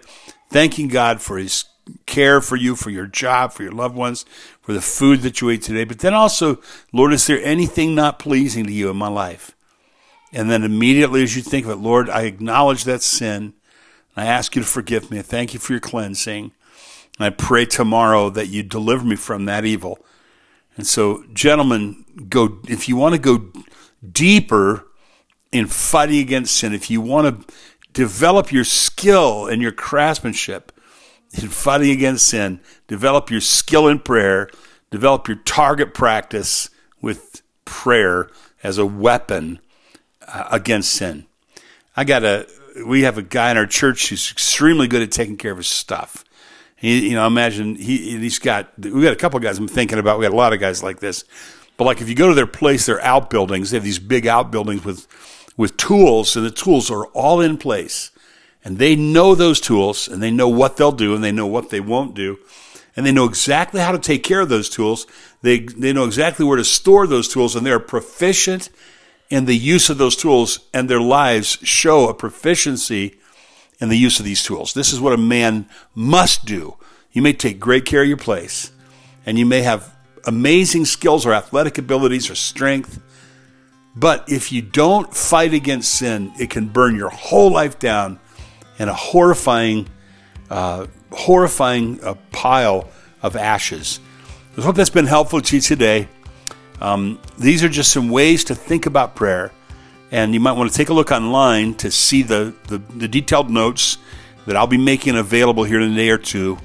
thanking 0.48 0.86
God 0.86 1.20
for 1.20 1.38
His 1.38 1.64
care 2.06 2.40
for 2.40 2.54
you, 2.54 2.76
for 2.76 2.90
your 2.90 3.08
job, 3.08 3.52
for 3.52 3.64
your 3.64 3.72
loved 3.72 3.96
ones, 3.96 4.24
for 4.62 4.72
the 4.72 4.80
food 4.80 5.22
that 5.22 5.40
you 5.40 5.50
ate 5.50 5.62
today. 5.62 5.82
But 5.82 5.98
then 5.98 6.14
also, 6.14 6.60
Lord, 6.92 7.12
is 7.12 7.26
there 7.26 7.42
anything 7.42 7.96
not 7.96 8.20
pleasing 8.20 8.64
to 8.66 8.72
you 8.72 8.90
in 8.90 8.96
my 8.96 9.08
life? 9.08 9.56
And 10.32 10.48
then 10.48 10.62
immediately 10.62 11.24
as 11.24 11.34
you 11.34 11.42
think 11.42 11.64
of 11.64 11.72
it, 11.72 11.78
Lord, 11.78 12.08
I 12.08 12.26
acknowledge 12.26 12.84
that 12.84 13.02
sin. 13.02 13.54
I 14.16 14.24
ask 14.24 14.54
you 14.54 14.62
to 14.62 14.68
forgive 14.68 15.10
me. 15.10 15.18
I 15.18 15.22
thank 15.22 15.52
you 15.52 15.58
for 15.58 15.72
your 15.72 15.80
cleansing. 15.80 16.52
And 17.18 17.26
I 17.26 17.30
pray 17.30 17.66
tomorrow 17.66 18.30
that 18.30 18.46
you 18.46 18.62
deliver 18.62 19.04
me 19.04 19.16
from 19.16 19.46
that 19.46 19.64
evil. 19.64 19.98
And 20.76 20.86
so, 20.86 21.24
gentlemen, 21.32 22.04
go 22.28 22.60
if 22.68 22.88
you 22.88 22.94
want 22.94 23.16
to 23.16 23.20
go 23.20 23.50
deeper 24.12 24.84
in 25.52 25.66
fighting 25.66 26.20
against 26.20 26.56
sin, 26.56 26.74
if 26.74 26.90
you 26.90 27.00
want 27.00 27.46
to 27.46 27.54
develop 27.92 28.52
your 28.52 28.64
skill 28.64 29.46
and 29.46 29.62
your 29.62 29.72
craftsmanship 29.72 30.72
in 31.32 31.48
fighting 31.48 31.90
against 31.90 32.26
sin, 32.26 32.60
develop 32.86 33.30
your 33.30 33.40
skill 33.40 33.88
in 33.88 33.98
prayer, 33.98 34.48
develop 34.90 35.28
your 35.28 35.38
target 35.38 35.94
practice 35.94 36.70
with 37.00 37.42
prayer 37.64 38.30
as 38.62 38.78
a 38.78 38.86
weapon 38.86 39.58
uh, 40.26 40.48
against 40.50 40.90
sin. 40.90 41.26
I 41.96 42.04
got 42.04 42.24
a 42.24 42.46
we 42.86 43.02
have 43.02 43.18
a 43.18 43.22
guy 43.22 43.50
in 43.50 43.56
our 43.56 43.66
church 43.66 44.08
who's 44.08 44.30
extremely 44.30 44.86
good 44.86 45.02
at 45.02 45.10
taking 45.10 45.36
care 45.36 45.50
of 45.50 45.58
his 45.58 45.66
stuff. 45.66 46.24
He, 46.76 47.08
you 47.08 47.14
know, 47.14 47.26
imagine 47.26 47.74
he 47.74 48.18
he's 48.18 48.38
got 48.38 48.78
we 48.78 49.02
got 49.02 49.12
a 49.12 49.16
couple 49.16 49.36
of 49.36 49.42
guys 49.42 49.58
I'm 49.58 49.68
thinking 49.68 49.98
about. 49.98 50.18
We 50.18 50.24
got 50.24 50.32
a 50.32 50.36
lot 50.36 50.52
of 50.52 50.60
guys 50.60 50.82
like 50.82 51.00
this. 51.00 51.24
But 51.76 51.84
like 51.84 52.00
if 52.00 52.08
you 52.08 52.14
go 52.14 52.28
to 52.28 52.34
their 52.34 52.46
place, 52.46 52.86
their 52.86 53.00
outbuildings, 53.02 53.70
they 53.70 53.76
have 53.76 53.84
these 53.84 53.98
big 53.98 54.26
outbuildings 54.26 54.84
with 54.84 55.06
with 55.58 55.76
tools, 55.76 56.34
and 56.36 56.46
the 56.46 56.50
tools 56.50 56.90
are 56.90 57.04
all 57.08 57.42
in 57.42 57.58
place. 57.58 58.10
And 58.64 58.78
they 58.78 58.96
know 58.96 59.34
those 59.34 59.60
tools, 59.60 60.08
and 60.08 60.22
they 60.22 60.30
know 60.30 60.48
what 60.48 60.78
they'll 60.78 60.92
do, 60.92 61.14
and 61.14 61.22
they 61.22 61.32
know 61.32 61.46
what 61.46 61.68
they 61.68 61.80
won't 61.80 62.14
do, 62.14 62.38
and 62.96 63.04
they 63.04 63.12
know 63.12 63.26
exactly 63.26 63.80
how 63.80 63.92
to 63.92 63.98
take 63.98 64.24
care 64.24 64.40
of 64.40 64.48
those 64.48 64.70
tools. 64.70 65.06
They 65.42 65.58
they 65.60 65.92
know 65.92 66.04
exactly 66.04 66.46
where 66.46 66.56
to 66.56 66.64
store 66.64 67.06
those 67.06 67.28
tools, 67.28 67.54
and 67.54 67.66
they're 67.66 67.78
proficient 67.78 68.70
in 69.28 69.44
the 69.44 69.56
use 69.56 69.90
of 69.90 69.98
those 69.98 70.16
tools, 70.16 70.60
and 70.72 70.88
their 70.88 71.00
lives 71.00 71.58
show 71.62 72.08
a 72.08 72.14
proficiency 72.14 73.18
in 73.80 73.88
the 73.88 73.98
use 73.98 74.18
of 74.18 74.24
these 74.24 74.42
tools. 74.42 74.74
This 74.74 74.92
is 74.92 75.00
what 75.00 75.12
a 75.12 75.18
man 75.18 75.68
must 75.94 76.44
do. 76.44 76.76
You 77.12 77.22
may 77.22 77.32
take 77.32 77.60
great 77.60 77.84
care 77.84 78.02
of 78.02 78.08
your 78.08 78.16
place, 78.16 78.72
and 79.26 79.38
you 79.38 79.46
may 79.46 79.62
have 79.62 79.94
amazing 80.24 80.84
skills 80.84 81.24
or 81.24 81.32
athletic 81.32 81.78
abilities 81.78 82.30
or 82.30 82.34
strength. 82.34 83.00
But 83.98 84.30
if 84.30 84.52
you 84.52 84.62
don't 84.62 85.12
fight 85.14 85.52
against 85.54 85.92
sin, 85.92 86.32
it 86.38 86.50
can 86.50 86.68
burn 86.68 86.94
your 86.94 87.08
whole 87.08 87.50
life 87.50 87.80
down 87.80 88.20
in 88.78 88.88
a 88.88 88.94
horrifying, 88.94 89.88
uh, 90.50 90.86
horrifying 91.10 92.02
uh, 92.04 92.14
pile 92.30 92.88
of 93.22 93.34
ashes. 93.34 93.98
I 94.56 94.60
hope 94.60 94.76
that's 94.76 94.90
been 94.90 95.06
helpful 95.06 95.40
to 95.40 95.56
you 95.56 95.60
today. 95.60 96.08
Um, 96.80 97.20
these 97.38 97.64
are 97.64 97.68
just 97.68 97.90
some 97.90 98.08
ways 98.08 98.44
to 98.44 98.54
think 98.54 98.86
about 98.86 99.16
prayer. 99.16 99.50
And 100.12 100.32
you 100.32 100.38
might 100.38 100.52
want 100.52 100.70
to 100.70 100.76
take 100.76 100.90
a 100.90 100.94
look 100.94 101.10
online 101.10 101.74
to 101.74 101.90
see 101.90 102.22
the, 102.22 102.54
the, 102.68 102.78
the 102.78 103.08
detailed 103.08 103.50
notes 103.50 103.98
that 104.46 104.56
I'll 104.56 104.68
be 104.68 104.78
making 104.78 105.16
available 105.16 105.64
here 105.64 105.80
in 105.80 105.92
a 105.92 105.96
day 105.96 106.10
or 106.10 106.18
two 106.18 106.56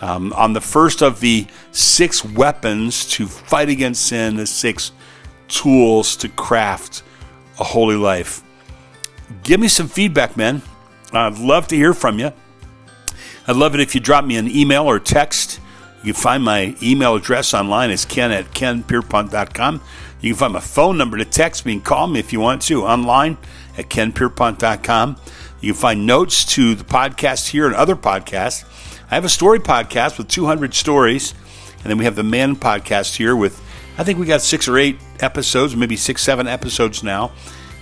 um, 0.00 0.32
on 0.32 0.52
the 0.52 0.60
first 0.60 1.02
of 1.02 1.20
the 1.20 1.46
six 1.70 2.24
weapons 2.24 3.06
to 3.10 3.26
fight 3.26 3.68
against 3.68 4.06
sin, 4.06 4.36
the 4.36 4.46
six 4.46 4.90
tools 5.54 6.16
to 6.16 6.28
craft 6.28 7.02
a 7.58 7.64
holy 7.64 7.96
life. 7.96 8.42
Give 9.42 9.60
me 9.60 9.68
some 9.68 9.88
feedback, 9.88 10.36
man. 10.36 10.62
I'd 11.12 11.38
love 11.38 11.68
to 11.68 11.76
hear 11.76 11.94
from 11.94 12.18
you. 12.18 12.32
I'd 13.46 13.56
love 13.56 13.74
it 13.74 13.80
if 13.80 13.94
you 13.94 14.00
drop 14.00 14.24
me 14.24 14.36
an 14.36 14.48
email 14.48 14.84
or 14.84 14.98
text. 14.98 15.60
You 16.02 16.12
can 16.12 16.22
find 16.22 16.42
my 16.42 16.76
email 16.82 17.14
address 17.14 17.54
online. 17.54 17.90
It's 17.90 18.04
ken 18.04 18.32
at 18.32 18.46
kenpierpont.com. 18.52 19.80
You 20.20 20.32
can 20.32 20.38
find 20.38 20.52
my 20.52 20.60
phone 20.60 20.98
number 20.98 21.18
to 21.18 21.24
text 21.24 21.66
me 21.66 21.74
and 21.74 21.84
call 21.84 22.06
me 22.06 22.20
if 22.20 22.32
you 22.32 22.40
want 22.40 22.62
to 22.62 22.84
online 22.84 23.38
at 23.78 23.88
kenpierpont.com. 23.88 25.16
You 25.60 25.72
can 25.72 25.80
find 25.80 26.06
notes 26.06 26.44
to 26.54 26.74
the 26.74 26.84
podcast 26.84 27.48
here 27.48 27.66
and 27.66 27.74
other 27.74 27.96
podcasts 27.96 28.64
I 29.10 29.16
have 29.16 29.24
a 29.24 29.28
story 29.28 29.60
podcast 29.60 30.18
with 30.18 30.28
200 30.28 30.74
stories, 30.74 31.34
and 31.74 31.84
then 31.84 31.98
we 31.98 32.04
have 32.04 32.16
the 32.16 32.24
Man 32.24 32.56
podcast 32.56 33.16
here 33.16 33.36
with, 33.36 33.62
I 33.96 34.02
think 34.02 34.18
we 34.18 34.26
got 34.26 34.42
six 34.42 34.66
or 34.66 34.76
eight 34.76 34.98
episodes, 35.20 35.76
maybe 35.76 35.96
six, 35.96 36.22
seven 36.22 36.48
episodes 36.48 37.04
now. 37.04 37.30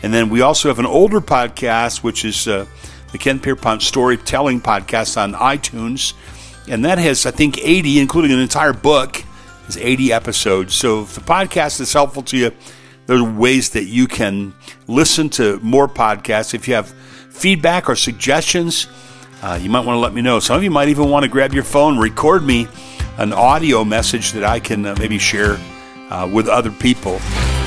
And 0.03 0.13
then 0.13 0.29
we 0.29 0.43
also 0.43 0.69
have 0.69 0.79
an 0.79 0.87
older 0.87 1.21
podcast, 1.21 2.03
which 2.03 2.25
is 2.25 2.47
uh, 2.47 2.67
the 3.13 3.19
Ken 3.19 3.39
Pierpont 3.39 3.83
Storytelling 3.83 4.61
Podcast 4.61 5.17
on 5.17 5.33
iTunes. 5.35 6.13
And 6.69 6.85
that 6.85 6.99
has, 6.99 7.25
I 7.25 7.31
think, 7.31 7.59
80, 7.59 7.99
including 7.99 8.33
an 8.33 8.41
entire 8.41 8.75
book, 8.75 9.25
is 9.69 9.77
80 9.79 10.13
episodes. 10.13 10.75
So 10.75 11.03
if 11.03 11.15
the 11.15 11.23
podcast 11.23 11.81
is 11.81 11.93
helpful 11.93 12.23
to 12.25 12.37
you, 12.37 12.53
there 13.07 13.17
are 13.17 13.39
ways 13.39 13.71
that 13.71 13.85
you 13.85 14.07
can 14.07 14.55
listen 14.89 15.31
to 15.31 15.59
more 15.61 15.89
podcasts. 15.89 16.53
If 16.53 16.69
you 16.69 16.75
have 16.75 16.89
feedback 17.31 17.89
or 17.89 17.97
suggestions, 17.97 18.87
uh, 19.43 19.59
you 19.61 19.71
might 19.71 19.87
want 19.87 19.97
to 19.97 20.01
let 20.01 20.13
me 20.13 20.21
know. 20.21 20.41
Some 20.41 20.57
of 20.57 20.63
you 20.63 20.71
might 20.71 20.89
even 20.89 21.09
want 21.09 21.25
to 21.25 21.29
grab 21.31 21.55
your 21.55 21.65
phone, 21.65 21.99
record 21.99 22.45
me 22.45 22.69
an 23.17 23.33
audio 23.33 23.83
message 23.85 24.33
that 24.33 24.45
I 24.45 24.61
can 24.61 24.85
uh, 24.85 24.95
maybe 24.99 25.19
share 25.19 25.59
uh, 26.13 26.27
with 26.27 26.49
other 26.49 26.71
people. 26.71 27.21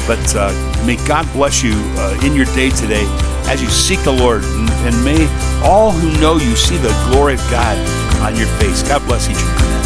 But 0.07 0.35
uh, 0.35 0.53
may 0.85 0.97
God 1.07 1.31
bless 1.33 1.63
you 1.63 1.73
uh, 1.75 2.19
in 2.23 2.35
your 2.35 2.45
day 2.53 2.69
today 2.69 3.05
as 3.47 3.61
you 3.61 3.69
seek 3.69 3.99
the 4.03 4.11
Lord. 4.11 4.43
And, 4.43 4.69
and 4.69 5.03
may 5.03 5.25
all 5.63 5.91
who 5.91 6.19
know 6.21 6.37
you 6.37 6.55
see 6.55 6.77
the 6.77 6.93
glory 7.09 7.33
of 7.33 7.39
God 7.49 7.77
on 8.21 8.35
your 8.35 8.47
face. 8.59 8.87
God 8.87 9.05
bless 9.07 9.29
each 9.29 9.37
of 9.37 9.81
you. 9.81 9.84